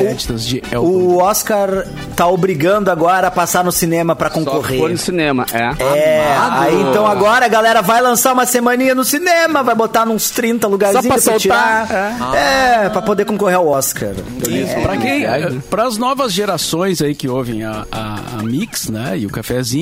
[0.76, 1.86] o, o Oscar
[2.16, 4.88] tá obrigando agora a passar no cinema Só foi concorrer.
[4.90, 5.82] no cinema, é.
[5.82, 10.30] É, aí então agora a galera vai lançar uma semaninha no cinema, vai botar nos
[10.30, 12.34] 30 lugarzinhos Só pra pra soltar, tirar.
[12.36, 14.10] É, pra poder concorrer ao Oscar.
[14.10, 14.80] É.
[14.82, 15.24] Pra quem,
[15.68, 19.79] para as novas gerações aí que ouvem a, a, a Mix, né, e o cafezinho,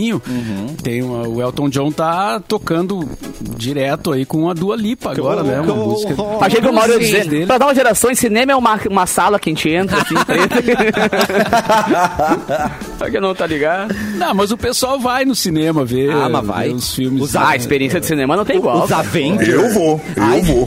[0.82, 3.08] tem uma- o Elton John tá tocando
[3.40, 6.14] direto aí com a Dua Lipa agora, né, uma música.
[6.40, 9.50] Achei que o Mauro ia dizer, pra novas gerações, cinema é uma, uma sala que
[9.50, 10.14] a gente entra, assim,
[12.98, 13.94] Pra quem não tá ligado.
[14.16, 16.68] Não, mas o pessoal vai no cinema ver, Ah, mas vai.
[16.68, 17.22] ver os filmes.
[17.22, 18.84] Os Ah, a experiência de cinema não tem igual.
[18.84, 19.48] Os Avengers.
[19.48, 20.00] Eu vou,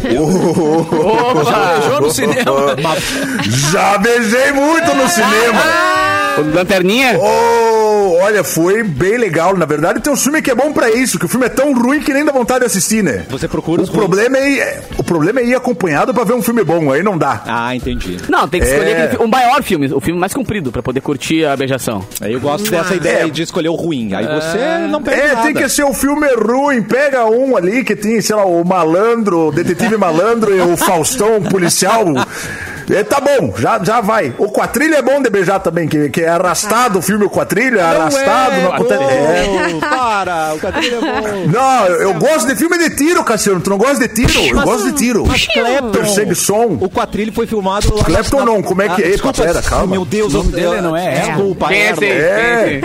[0.09, 1.45] eu vou.
[1.45, 2.95] Já beijou no cinema?
[3.71, 5.61] Já beijei muito no cinema.
[6.37, 7.17] O Lanterninha?
[7.19, 9.55] Oh, olha, foi bem legal.
[9.57, 11.73] Na verdade, tem um filme que é bom pra isso, que o filme é tão
[11.73, 13.25] ruim que nem dá vontade de assistir, né?
[13.29, 16.63] Você procura o os problema é, o problema é ir acompanhado pra ver um filme
[16.63, 17.43] bom, aí não dá.
[17.45, 18.17] Ah, entendi.
[18.29, 19.03] Não, tem que escolher É.
[19.05, 22.03] aquele o maior filme, o filme mais comprido, pra poder curtir a beijação.
[22.21, 24.13] Aí eu gosto dessa ideia de escolher o ruim.
[24.13, 25.41] Aí você não perde É, nada.
[25.43, 26.81] tem que ser um filme ruim.
[26.81, 31.41] Pega um ali que tem, sei lá, o malandro, o detetive malandro e o Faustão
[31.41, 32.05] policial.
[32.89, 34.33] É, tá bom, já, já vai.
[34.37, 37.79] O Quatrilha é bom de beijar também, que, que é arrastado o filme O Quatrilha,
[37.79, 38.55] é arrastado.
[38.55, 39.07] é não acontece- bom.
[39.07, 39.79] é.
[39.89, 41.47] Para, o quadrilho é bom.
[41.51, 43.59] Não, eu, eu gosto de filme de tiro, Cassiano.
[43.61, 44.31] Tu não gosta de tiro?
[44.57, 45.25] Eu gosto de tiro.
[45.27, 46.77] Mas Clapton, Perseguição.
[46.79, 49.09] o quadrilho foi filmado lá Clapton na- não, como é que é?
[49.11, 49.87] desculpa, Pera, calma.
[49.87, 51.91] Meu Deus, O nome dele não é Desculpa, é.
[52.01, 52.81] É.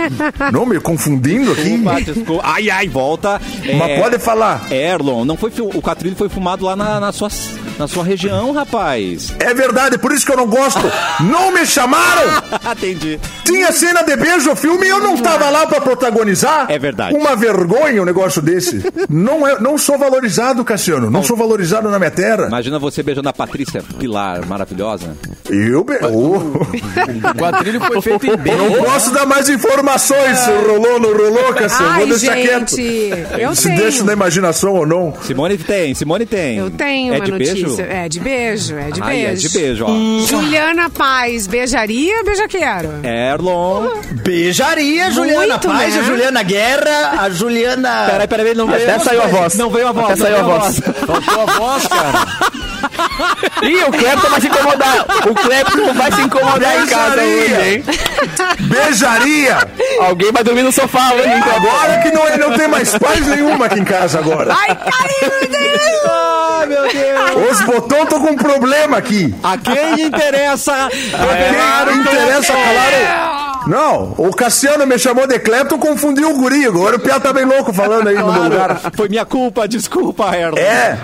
[0.51, 1.63] Não, me confundindo aqui.
[1.77, 2.41] Desculpa, desculpa.
[2.45, 3.41] Ai, ai, volta.
[3.77, 4.61] Mas É, pode falar.
[4.71, 7.29] Erlon, não foi fil- o quadrilho foi filmado lá na, na sua,
[7.77, 9.33] na sua região, rapaz.
[9.39, 10.81] É verdade, por isso que eu não gosto.
[11.21, 12.23] Não me chamaram!
[12.75, 13.19] Entendi.
[13.43, 16.65] Tinha cena de beijo no filme e eu não tava lá pra protagonizar.
[16.69, 17.15] É verdade.
[17.15, 18.83] Uma vergonha um negócio desse.
[19.07, 21.11] Não, é, não sou valorizado, Cassiano.
[21.11, 22.47] Não sou valorizado na minha terra.
[22.47, 25.15] Imagina você beijando a Patrícia Pilar, maravilhosa.
[25.49, 25.83] Eu.
[25.83, 25.93] Be...
[26.03, 31.13] Oh, O quadrilho foi feito em não posso dar mais informações se rolou ou não
[31.13, 31.91] rolou, Cassiano.
[31.91, 33.39] Ai, Vou deixar gente, quieto.
[33.39, 33.81] eu se tenho.
[33.81, 35.13] deixa na imaginação ou não.
[35.21, 36.57] Simone tem, Simone tem.
[36.57, 37.55] Eu tenho é uma de notícia.
[37.55, 37.81] Beijo?
[37.81, 39.27] É de beijo, é de Ai, beijo.
[39.27, 40.25] é de beijo, ó.
[40.25, 42.89] Juliana Paz, beijaria ou beijaqueiro?
[43.03, 43.89] Erlon.
[44.23, 45.99] Beijaria, Juliana Muito, Paz, né?
[45.99, 48.07] a Juliana Guerra, a Juliana.
[48.09, 48.83] Peraí, peraí, não veio.
[48.83, 49.55] Até saiu a voz.
[49.55, 50.05] Não veio a voz.
[50.05, 50.79] Até não saiu a voz.
[51.05, 52.66] Faltou a voz, cara.
[53.61, 55.05] Ih, o Clepton vai se incomodar.
[55.29, 57.83] O Clepton vai se incomodar em casa hoje, hein?
[58.59, 59.57] Beijaria!
[60.01, 61.43] Alguém vai dormir no sofá hoje, hein?
[61.55, 64.53] Agora que não, não tem mais paz nenhuma aqui em casa agora.
[64.53, 65.81] Ai, caiu, meu Deus!
[66.59, 67.51] Ai, meu Deus.
[67.51, 69.33] Os botões estão com um problema aqui.
[69.43, 72.65] A quem interessa revelar Quem interessa é?
[72.65, 73.33] falar.
[73.33, 73.36] o-
[73.67, 76.65] Não, o Cassiano me chamou de Clepton, confundiu o guri.
[76.65, 78.79] Agora o Pia tá bem louco falando aí no meu lugar.
[78.95, 80.57] Foi minha culpa, desculpa, Erlon.
[80.57, 80.97] É,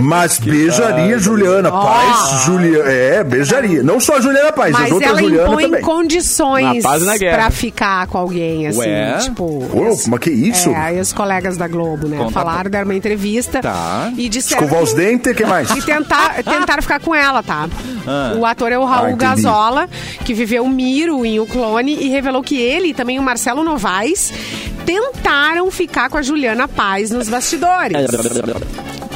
[0.00, 2.42] mas beijaria Juliana Paz.
[2.44, 3.82] Julia, é, beijaria.
[3.82, 5.82] Não só a Juliana Paz, as Mas outras ela Juliana impõe também.
[5.82, 6.82] condições
[7.18, 9.18] pra ficar com alguém, assim, Ué?
[9.18, 9.44] tipo...
[9.44, 10.70] Ô, mas que isso?
[10.70, 12.16] É, aí os colegas da Globo, né?
[12.18, 14.10] Conta falaram, deram uma entrevista Tá.
[14.16, 14.62] e disseram...
[14.64, 15.70] Escovar os dentes, o que mais?
[15.70, 17.68] E tentar, tentaram ficar com ela, tá?
[18.06, 18.32] Ah.
[18.36, 19.42] O ator é o Ah, Raul entendi.
[19.42, 19.88] Gazola,
[20.24, 23.62] que viveu o Miro em O Clone e revelou que ele e também o Marcelo
[23.62, 24.32] Novaes
[24.84, 27.96] tentaram ficar com a Juliana Paz nos bastidores.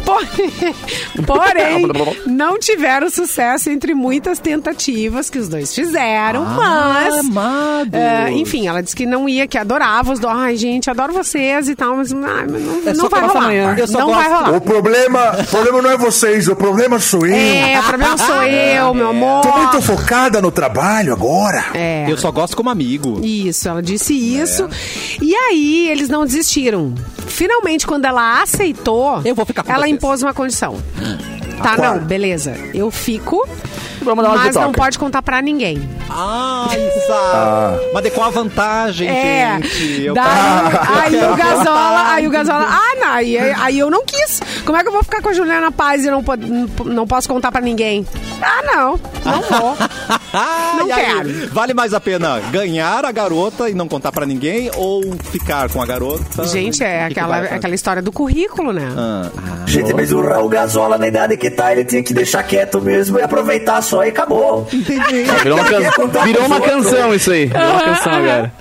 [1.26, 7.14] Porém, porém, não tiveram sucesso entre muitas tentativas que os dois fizeram, mas.
[7.18, 7.94] amado.
[7.94, 10.32] é, enfim, ela disse que não ia, que adorava os dois.
[10.34, 13.42] Ai, gente, adoro vocês e tal, mas ai, mas não, É não vai rolar.
[13.44, 13.76] amanhã.
[13.78, 14.56] Eu Não gosto- vai rolar.
[14.56, 17.34] O problema, o problema não é vocês, o problema sou eu.
[17.34, 19.42] É, o problema sou eu, meu amor.
[19.42, 21.64] Tô muito focada no trabalho agora.
[21.74, 22.06] É.
[22.08, 23.20] Eu só gosto como amigo.
[23.24, 24.68] Isso, ela disse isso.
[25.20, 26.94] E aí, eles não desistiram.
[27.26, 29.92] Finalmente, quando ela aceitou, Eu vou ficar com ela vocês.
[30.02, 30.76] Impôs uma condição.
[31.62, 31.94] Tá, Qual?
[31.94, 32.56] não, beleza.
[32.74, 33.48] Eu fico,
[34.02, 35.88] Vamos dar uma mas não pode contar pra ninguém.
[36.10, 37.80] Ah, exato.
[37.94, 39.58] Mas de qual a vantagem, É.
[39.62, 40.02] gente?
[40.04, 40.26] Eu Daí,
[41.04, 44.40] aí o Gasola, aí o Gasola, ah, não, aí, aí eu não quis.
[44.64, 46.22] Como é que eu vou ficar com a Juliana Paz e não,
[46.84, 48.06] não posso contar pra ninguém?
[48.42, 49.76] Ah, não, não vou.
[50.34, 51.48] Ah, Não e aí, quero.
[51.52, 55.80] Vale mais a pena ganhar a garota e não contar pra ninguém ou ficar com
[55.82, 56.44] a garota?
[56.44, 58.88] Gente, é que aquela, aquela história do currículo, né?
[58.96, 59.66] Ah, ah.
[59.66, 63.18] Gente, mas o Raul Gazola, na idade que tá, ele tinha que deixar quieto mesmo
[63.18, 64.64] e aproveitar só e acabou.
[64.64, 67.44] Virou uma, can- Virou uma canção isso aí.
[67.46, 68.52] Virou uma canção agora.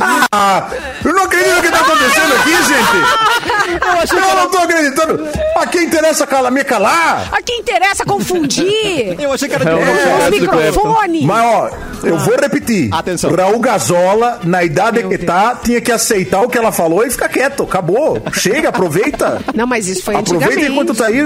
[0.00, 0.68] Ah,
[1.04, 4.14] eu não acredito no que tá acontecendo aqui, gente.
[4.14, 5.28] Eu, não tô acreditando.
[5.56, 7.28] A quem interessa cala, me calar?
[7.32, 11.24] A quem interessa confundir Eu achei que era de É os do microfones.
[11.24, 11.70] Mas ó,
[12.04, 12.92] eu vou repetir.
[12.92, 13.34] Atenção.
[13.34, 17.28] Raul Gazola, na idade que tá, tinha que aceitar o que ela falou e ficar
[17.28, 17.64] quieto.
[17.64, 18.22] Acabou.
[18.32, 19.40] Chega, aproveita.
[19.54, 21.18] Não, mas isso foi Aproveita enquanto tá aí.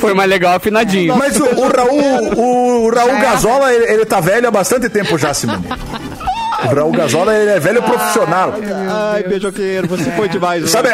[0.00, 1.16] Foi mais legal afinadinho.
[1.16, 3.20] Mas o, o Raul, o Raul É.
[3.20, 5.64] Gazola, ele, ele tá velho há bastante tempo já, Simone.
[6.68, 8.54] Raul Gazola, ele é velho profissional.
[9.12, 10.70] Ai, beijoqueiro, você foi demais.
[10.70, 10.90] Sabe,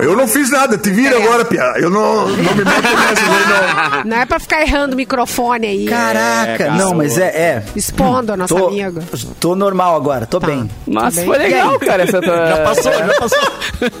[0.00, 1.74] Eu não fiz nada, te vira agora, Pia.
[1.76, 4.04] Eu não, não me meto nessa, não.
[4.04, 5.86] Não é pra ficar errando o microfone aí.
[5.86, 7.62] Caraca, É, não, mas é, é.
[7.74, 9.02] Expondo a nossa Tô, amiga.
[9.40, 10.68] tô normal agora, tô bem.
[10.86, 11.48] Nossa, Tá foi bem.
[11.50, 12.02] legal, cara.
[12.04, 12.46] Essa tua...
[12.48, 13.38] Já passou, já passou.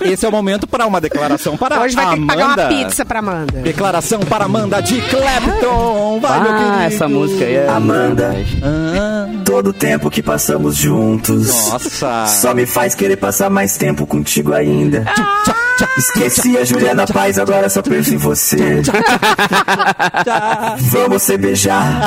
[0.02, 2.34] Esse é o momento para uma declaração para Hoje vai ter que Amanda.
[2.34, 3.58] pagar uma pizza pra Amanda.
[3.60, 6.20] Declaração para Amanda de Clapton.
[6.20, 6.72] Vai, meu querido.
[6.78, 7.68] Ah, essa música aí é.
[7.68, 8.34] Amanda,
[9.44, 11.48] todo o tempo que passamos juntos.
[11.70, 12.26] Nossa.
[12.26, 15.04] Só me faz querer passar mais tempo contigo ainda.
[15.96, 18.82] Esqueci a Juliana Paz, agora só penso em você.
[20.78, 22.00] Vamos se beijar.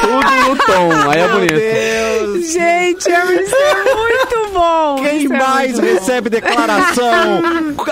[0.00, 1.10] Tudo no tom.
[1.10, 1.54] Aí é bonito.
[1.54, 2.52] Deus.
[2.52, 3.10] Gente, isso
[3.56, 4.96] é muito bom.
[5.02, 5.82] Quem Isso é mais bom.
[5.86, 7.42] recebe declaração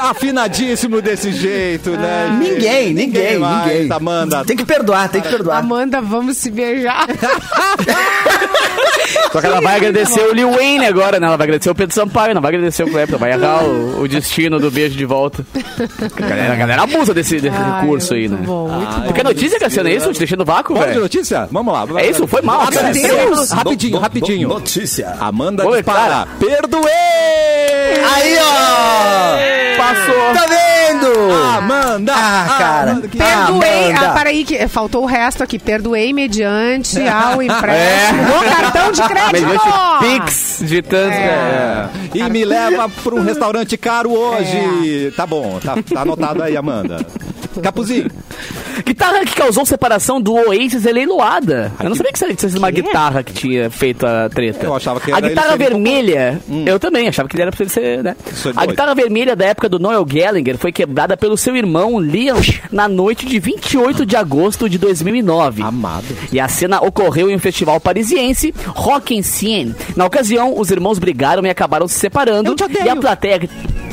[0.01, 2.39] afinadíssimo desse jeito, né?
[2.39, 2.53] gente?
[2.53, 3.72] Ninguém, ninguém, mais.
[3.72, 3.93] ninguém.
[3.93, 5.59] Amanda, Tem que perdoar, tem que perdoar.
[5.59, 7.07] Amanda, vamos se beijar.
[9.33, 11.27] Só que ela vai agradecer o Lil Wayne agora, né?
[11.27, 13.18] Ela vai agradecer o Pedro Sampaio, não vai agradecer o Clapton.
[13.18, 15.45] Vai errar o, o destino do beijo de volta.
[16.01, 18.47] A galera, a galera abusa desse, desse Ai, recurso aí, muito né?
[18.47, 19.07] bom, muito bom.
[19.09, 19.89] Tu quer notícia, Cassiano?
[19.89, 20.12] É isso?
[20.12, 21.09] Te deixando no vácuo, velho?
[21.15, 21.49] Notícia?
[21.51, 22.01] Vamos lá.
[22.01, 22.27] É isso?
[22.27, 22.93] Foi mal, cara.
[23.55, 24.49] Rapidinho, rapidinho.
[24.49, 25.17] Notícia.
[25.21, 26.01] Amanda Oi, dispara.
[26.01, 26.29] cara.
[26.39, 26.93] Perdoei!
[28.15, 29.77] Aí, ó!
[29.77, 30.35] Passou.
[30.35, 31.33] Tá vendo?
[31.57, 32.12] Amanda!
[32.15, 32.91] Ah, cara.
[32.93, 34.11] Amanda, que- Perdoei, Amanda.
[34.11, 35.59] ah, peraí, que faltou o resto aqui.
[35.59, 39.33] Perdoei mediante ao empréstimo do cartão de crédito.
[39.33, 41.12] Mediante Pix de tanto.
[41.15, 41.89] É.
[42.15, 45.12] E me leva pra um restaurante caro hoje.
[45.17, 47.05] Tá bom, tá, tá anotado aí, Amanda.
[47.62, 48.11] Capuzinho.
[48.84, 51.72] Guitarra que causou separação do Oasis é leiloada.
[51.80, 54.66] Eu não sabia que era uma guitarra que tinha feito a treta.
[54.66, 57.50] Eu achava que A era guitarra ele ser vermelha, eu também achava que ele era
[57.50, 58.16] pra ele ser, né?
[58.46, 62.38] É A guitarra vermelha da época do Noel Gallagher foi quebrada pelo seu irmão Liam
[62.70, 65.62] na noite de 28 de agosto de 2009.
[65.62, 66.07] Amado.
[66.32, 69.74] E a cena ocorreu em um festival parisiense, Rock en Seine.
[69.96, 72.55] Na ocasião, os irmãos brigaram e acabaram se separando.
[72.84, 73.40] E a plateia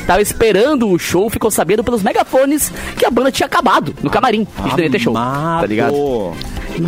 [0.05, 4.47] tava esperando o show ficou sabendo pelos megafones que a banda tinha acabado no camarim.
[4.65, 5.13] E não ia ter show.
[5.13, 5.95] Tá ligado?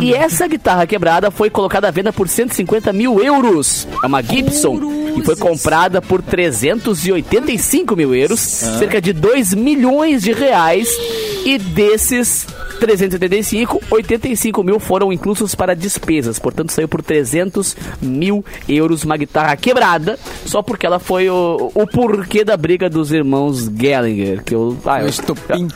[0.00, 3.86] E essa guitarra quebrada foi colocada à venda por 150 mil euros.
[4.02, 4.80] É uma Gibson.
[5.16, 10.88] E foi comprada por 385 mil euros, cerca de 2 milhões de reais.
[11.44, 16.38] E desses 385, 85 mil foram inclusos para despesas.
[16.38, 21.86] Portanto, saiu por 300 mil euros uma guitarra quebrada, só porque ela foi o, o
[21.86, 24.42] porquê da briga dos irmãos Gallagher.
[24.44, 25.68] Que eu, ah, eu, O estopim.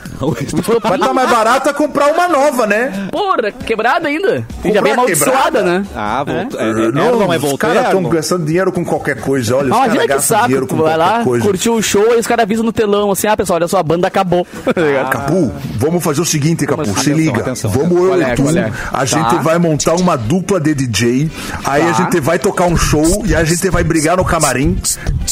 [0.83, 3.09] Mas tá mais barato é comprar uma nova, né?
[3.11, 4.45] Porra, quebrada ainda.
[4.63, 5.85] E já bem amaldiçoada, né?
[5.95, 6.59] Ah, voltou.
[6.59, 7.57] É, é, não, não é os voltou.
[7.57, 9.55] caras estão gastando dinheiro com qualquer coisa.
[9.55, 11.45] Olha, os Imagina caras que gastam saco, dinheiro com vai qualquer lá, coisa.
[11.45, 13.83] curtiu o show e os caras avisam no telão assim, ah, pessoal, olha só, a
[13.83, 14.45] banda acabou.
[14.79, 15.09] Tá ligado?
[15.09, 16.83] Capu, vamos fazer o seguinte, Capu?
[17.03, 17.41] Se liga.
[17.41, 17.69] atenção.
[17.69, 18.71] Vamos eu Qual e é, tu, é?
[18.91, 19.05] a Tá.
[19.05, 21.29] gente vai montar uma dupla de DJ,
[21.65, 24.77] aí a gente vai tocar um show e a gente vai brigar no camarim,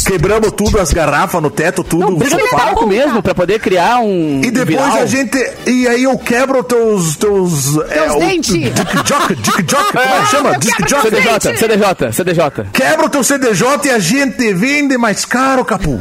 [0.05, 3.99] quebramos tudo, as garrafas no teto, tudo, Não, briga no palco mesmo, pra poder criar
[3.99, 4.97] um E depois viral.
[5.01, 5.37] a gente.
[5.65, 7.15] E aí eu quebro teus.
[7.17, 8.51] Teus, Teus o- dentes.
[8.53, 10.57] Dick Jock, Dick Jock, como é que chama?
[10.57, 11.01] Dick Jock.
[11.09, 12.65] CDJ, CDJ, CDJ.
[12.73, 15.99] Quebra o teu CDJ e a gente vende mais caro, Capu.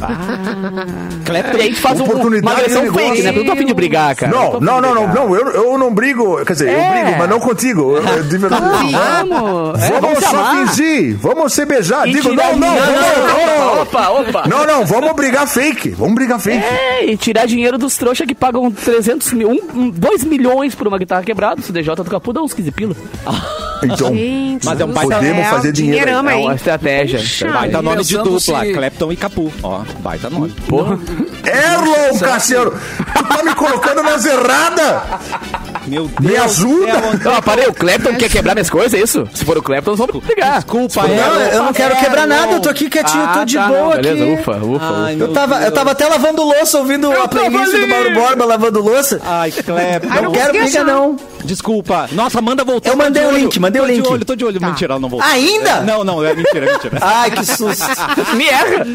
[1.27, 3.05] E aí a gente faz um, uma Oportunidade versão fake, né?
[3.13, 4.31] Porque eu não tô a fim de brigar, cara.
[4.31, 7.03] Não, não, não, não, não, eu, eu não brigo, quer dizer, eu É.
[7.03, 8.63] brigo, mas não contigo, eu- eu- de verdade.
[8.63, 10.67] Vamos, é, Vamos vamos se só amar.
[10.67, 12.07] fingir, vamos se beijar.
[12.07, 14.43] E Digo, tirar- não, não, não, não, Opa, opa.
[14.47, 16.63] não, não, vamos brigar fake, vamos brigar fake.
[16.63, 19.61] É, e tirar dinheiro dos trouxas que pagam 300 mil,
[19.93, 21.59] 2 milhões por uma guitarra quebrada.
[21.61, 22.95] O CDJ do Capu dá uns 15 pila.
[23.83, 26.13] Então, Gente, Mas é um baita- podemos fazer dinheiro aí.
[26.13, 27.19] É uma estratégia.
[27.19, 27.47] Puxa.
[27.49, 29.53] Baita nome de dupla, se- Clapton e Capu.
[29.63, 30.49] Ó, baita nome.
[30.67, 30.97] Porra.
[31.45, 35.01] Erlon Cassiano, tu tá me colocando nas erradas.
[35.87, 36.19] Meu Deus.
[36.19, 37.01] Me do ajuda.
[37.23, 39.27] Não, parei, o Clapton quer quebrar minhas coisas, é isso?
[39.33, 40.55] Se for o Clapton, nós vamos brigar.
[40.55, 41.39] Desculpa, Não, Erlon.
[41.53, 44.01] eu não quero quebrar nada, eu tô aqui quietinho, Ah, tô de tá, boa não,
[44.01, 44.33] beleza, aqui.
[44.41, 45.23] ufa, ufa, Ai, ufa.
[45.23, 49.21] Eu tava, eu tava até lavando louça, ouvindo a playlist do Mauro Borba lavando louça.
[49.23, 50.07] Ai, Clapton.
[50.11, 51.15] Ai, Não quero briga, não.
[51.45, 52.09] Desculpa.
[52.11, 52.91] Nossa, Amanda voltou.
[52.91, 54.03] Eu mandei de o link, mandei tô o link.
[54.03, 54.59] de olho, tô de olho.
[54.59, 54.67] Tá.
[54.67, 55.27] Mentira, ela não voltou.
[55.29, 55.81] Ainda?
[55.81, 56.97] Não, não, é mentira, é mentira.
[57.01, 57.85] Ai, que susto.
[58.35, 58.85] Me erra.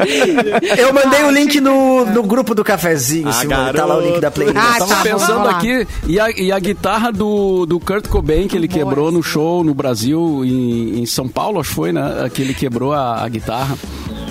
[0.77, 3.73] Eu mandei o link no, no grupo do cafezinho, Ah, Simone.
[3.73, 4.57] Tá lá o link da playlist.
[4.59, 8.55] Ah, Tava tá, pensando aqui, e a, e a guitarra do, do Kurt Cobain, que
[8.57, 12.29] ele quebrou no show no Brasil, em, em São Paulo, acho que foi, né?
[12.33, 13.75] Que ele quebrou a, a guitarra.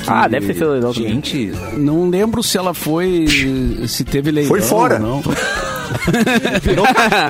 [0.06, 0.92] Ah, deve ter sido legal.
[0.92, 3.26] Gente, Não lembro se ela foi.
[3.86, 4.48] Se teve leilão.
[4.48, 4.94] Foi fora.
[4.96, 5.22] ou Não.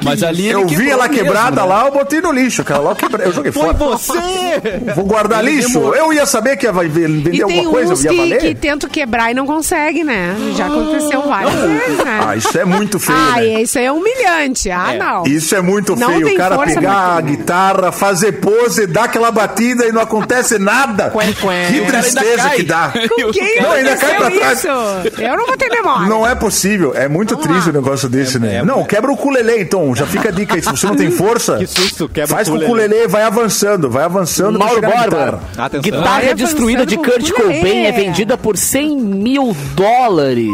[0.05, 1.67] Mas ali ele Eu vi ela mesmo, quebrada né?
[1.67, 2.63] lá, eu botei no lixo.
[2.63, 3.75] Aquela lá eu, quebrei, eu joguei foi fora.
[3.75, 4.13] você!
[4.95, 5.79] Vou guardar lixo.
[5.95, 8.39] Eu ia saber que ia vai- vender E alguma coisa, uns ia que, valer.
[8.41, 10.35] que tentam quebrar e não conseguem, né?
[10.57, 12.21] Já aconteceu várias vezes, né?
[12.27, 13.63] Ah, isso é muito feio, Ah, né?
[13.63, 14.71] isso aí é humilhante.
[14.71, 15.25] Ah, não.
[15.27, 16.27] Isso é muito Não feio.
[16.27, 21.13] tem O cara pegar a guitarra, fazer pose, dar aquela batida e não acontece nada.
[21.71, 22.93] Que tristeza que dá.
[23.09, 24.59] Com quem Não, ainda cai pra trás.
[24.59, 24.69] isso?
[25.21, 26.09] Eu não vou ter memória.
[26.09, 26.93] Não é possível.
[26.95, 27.71] É muito Vamos triste lá.
[27.71, 28.52] o negócio desse, né?
[28.57, 29.95] É- não, quebra o ukulele, então.
[29.95, 30.63] Já fica a dica aí.
[30.63, 32.89] Se você não tem força, Que susto, quebra faz o com o ukulele.
[32.89, 34.59] ukulele, vai avançando, vai avançando.
[34.59, 35.71] Mauro Borba, guitarra.
[35.81, 37.59] Guitarra Vai destruída de Kurt ukulele.
[37.61, 40.49] Cobain é vendida por 100 mil dólares.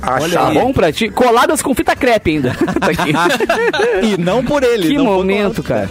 [0.00, 1.08] Acha Tá bom pra ti?
[1.10, 2.56] Coladas com fita crepe ainda.
[2.80, 3.12] Tá aqui.
[4.02, 4.88] E não por ele.
[4.88, 5.88] que momento, cara.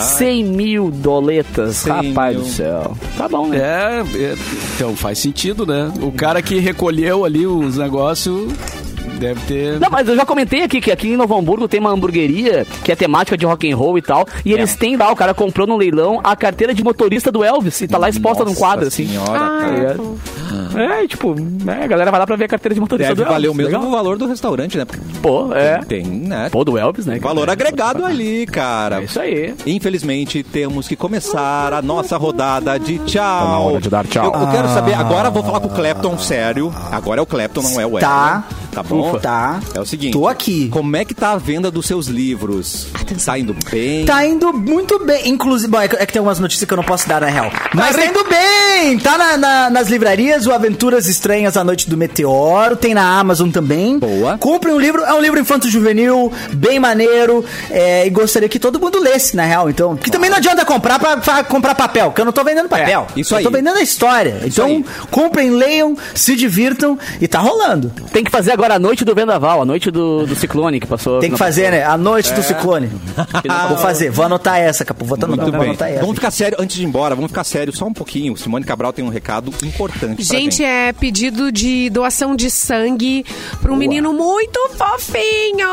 [0.00, 2.44] 100 mil doletas, 100 rapaz mil.
[2.44, 2.96] do céu.
[3.16, 3.58] Tá bom, né?
[3.58, 4.34] É, é,
[4.74, 5.90] então faz sentido, né?
[6.02, 8.52] O cara que recolheu ali os negócios
[9.24, 9.80] deve ter.
[9.80, 12.92] Não, mas eu já comentei aqui que aqui em Novo Hamburgo tem uma hamburgueria que
[12.92, 14.26] é temática de rock and roll e tal.
[14.44, 17.80] E eles têm lá, o cara comprou no leilão a carteira de motorista do Elvis
[17.80, 19.06] e tá lá exposta num Nossa quadro, assim.
[19.08, 19.96] senhora, Ah, cara.
[20.00, 20.63] é.
[20.74, 21.34] É, e, tipo,
[21.66, 23.32] é, a galera vai lá pra ver a carteira de motorista Deve do Elvis.
[23.34, 23.90] valer o mesmo Legal.
[23.90, 24.84] valor do restaurante, né?
[24.84, 25.78] Porque Pô, é.
[25.84, 26.48] Tem, né?
[26.50, 27.18] Pô, do Elvis, né?
[27.18, 29.00] Valor agregado ali, cara.
[29.00, 29.54] É isso aí.
[29.66, 33.22] Infelizmente, temos que começar a nossa rodada de tchau.
[33.46, 34.32] Tá na hora de dar tchau.
[34.34, 36.74] Eu, eu quero saber, agora eu vou falar com o Clapton sério.
[36.90, 38.44] Agora é o Clapton, não é o Tá.
[38.48, 38.64] Elton.
[38.74, 39.18] Tá bom?
[39.20, 39.60] Tá.
[39.72, 40.12] É o seguinte.
[40.12, 40.68] Tô aqui.
[40.68, 42.88] Como é que tá a venda dos seus livros?
[43.24, 44.04] Tá indo bem?
[44.04, 45.28] Tá indo muito bem.
[45.28, 47.28] Inclusive, bom, é que, é que tem algumas notícias que eu não posso dar na
[47.28, 47.50] real.
[47.72, 48.98] Mas tá indo bem!
[48.98, 53.50] Tá na- na- nas livrarias, o Aventuras Estranhas à Noite do Meteoro, tem na Amazon
[53.50, 53.98] também.
[53.98, 54.38] Boa.
[54.38, 58.98] Compre um livro, é um livro infanto-juvenil, bem maneiro, é, e gostaria que todo mundo
[58.98, 59.68] lesse, na real.
[59.68, 62.66] Então, que também não adianta comprar pra, pra comprar papel, que eu não tô vendendo
[62.66, 63.06] papel.
[63.14, 63.44] É, isso eu aí.
[63.44, 64.40] tô vendendo a história.
[64.42, 64.84] Então, aí.
[65.10, 67.92] comprem, leiam, se divirtam e tá rolando.
[68.10, 71.20] Tem que fazer agora a noite do Vendaval, a noite do, do Ciclone que passou.
[71.20, 71.84] Tem que fazer, né?
[71.84, 72.34] A Noite É.
[72.34, 72.90] do Ciclone.
[73.68, 75.04] Vou fazer, vou anotar essa, Capu.
[75.04, 75.68] Vou, anotar- Muito vou bem.
[75.70, 76.00] anotar essa.
[76.00, 78.34] Vamos ficar sério, antes de ir embora, vamos ficar sério só um pouquinho.
[78.36, 83.26] Simone Cabral tem um recado importante pra Gente, é pedido de doação de sangue
[83.60, 85.66] para um menino muito fofinho.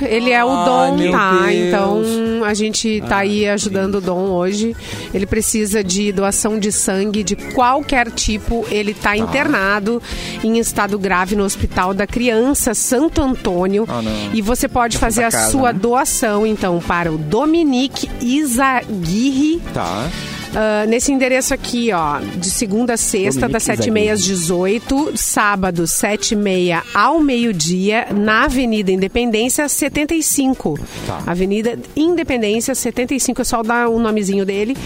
[0.00, 1.46] Ele é o Dom, meu tá?
[1.46, 1.52] Deus.
[1.56, 4.76] Então a gente tá aí ajudando o Dom hoje.
[5.12, 8.64] Ele precisa de doação de sangue de qualquer tipo.
[8.70, 10.00] Ele tá internado
[10.44, 13.84] em estado grave no Hospital da Criança Santo Antônio.
[13.88, 14.00] Ah,
[14.32, 15.78] e você pode fazer a casa, sua né?
[15.80, 19.60] doação, então, para o Dominique Izaguirre.
[19.72, 20.08] Tá.
[20.54, 25.12] Ah, nesse endereço aqui, ó, de segunda a sexta, das 7 e meia às 18,
[25.16, 30.78] sábado, 7 e meia ao meio-dia, na Avenida Independência 75.
[31.06, 31.22] Tá.
[31.26, 34.76] Avenida Independência 75, é só dar o nomezinho dele.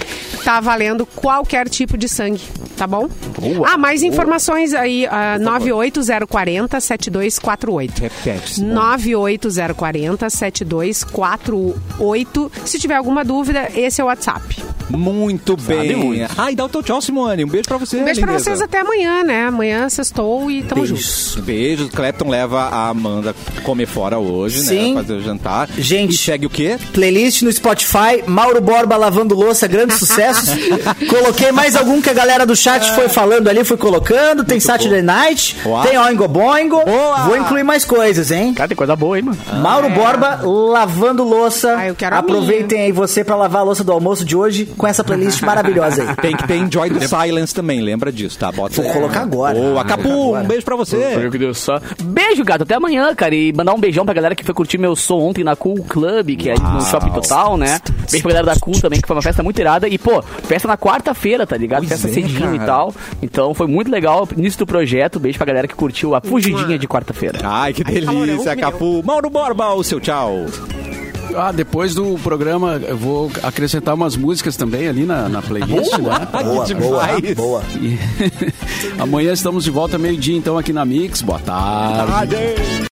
[0.44, 2.40] Tá valendo qualquer tipo de sangue,
[2.76, 3.08] tá bom?
[3.66, 8.00] ah, mais informações aí, ah, 98040 7248.
[8.00, 8.74] Repete, Simone.
[8.74, 12.52] 98040 7248.
[12.64, 14.62] Se tiver alguma dúvida, esse é o WhatsApp.
[14.90, 15.94] Muito bem.
[15.96, 16.30] muito.
[16.36, 17.44] Ai, dá o teu tchau, Simone.
[17.44, 17.96] Um beijo pra você.
[17.96, 18.44] Um beijo pra lindeza.
[18.50, 19.46] vocês até amanhã, né?
[19.46, 21.36] Amanhã sextou e tamo juntos.
[21.42, 21.90] Beijos.
[21.90, 24.94] Clepton leva a Amanda comer fora hoje, Sim.
[24.94, 25.02] né?
[25.02, 25.68] Fazer o jantar.
[25.76, 26.14] Gente.
[26.14, 26.78] E segue o quê?
[26.92, 30.50] Playlist no Spotify, Mauro Borba lavando louça, grandes sucessos.
[31.08, 34.44] Coloquei mais algum que a galera do chat foi falando ali, foi colocando.
[34.44, 35.86] Tem Saturday Night, Boa.
[35.86, 36.82] tem Oingo Boingo.
[36.84, 37.18] Boa.
[37.26, 38.54] Vou incluir mais coisas, hein?
[38.54, 39.38] Cara, tem coisa boa, hein, mano?
[39.62, 41.76] Mauro Borba lavando louça.
[41.76, 44.86] Ah, eu quero Aproveitem aí você pra lavar a louça do almoço de hoje com
[44.86, 46.16] essa playlist maravilhosa aí.
[46.16, 48.50] Tem que ter Enjoy do Silence também, lembra disso, tá?
[48.50, 49.58] Bota Vou colocar agora.
[49.58, 51.16] Boa, Capu, um beijo pra você.
[51.16, 51.80] Meu Deus só.
[52.02, 52.62] Beijo, gato.
[52.62, 53.34] Até amanhã, cara.
[53.34, 56.36] E mandar um beijão pra galera que foi curtir meu som ontem na Cool Club,
[56.36, 57.80] que é aí no Shopping Total, né?
[58.10, 59.88] Beijo pra galera da Cool também, que foi uma festa muito irada.
[59.88, 61.80] E, pô, festa na quarta-feira, tá ligado?
[61.80, 62.94] Pois festa é, cedinho e tal.
[63.20, 64.28] Então foi muito legal.
[64.36, 65.18] Início do projeto.
[65.18, 67.40] Beijo pra galera que curtiu a fugidinha de quarta-feira.
[67.42, 69.02] Ai, que delícia, Capu.
[69.04, 70.46] Mauro Borba, o seu tchau.
[71.36, 75.98] Ah, depois do programa eu vou acrescentar umas músicas também ali na, na playlist, né?
[75.98, 77.34] Boa, Que boa, demais.
[77.34, 77.62] boa.
[77.80, 77.98] E
[79.00, 81.22] amanhã estamos de volta meio-dia então aqui na Mix.
[81.22, 82.12] Boa tarde.
[82.36, 82.78] Adeus.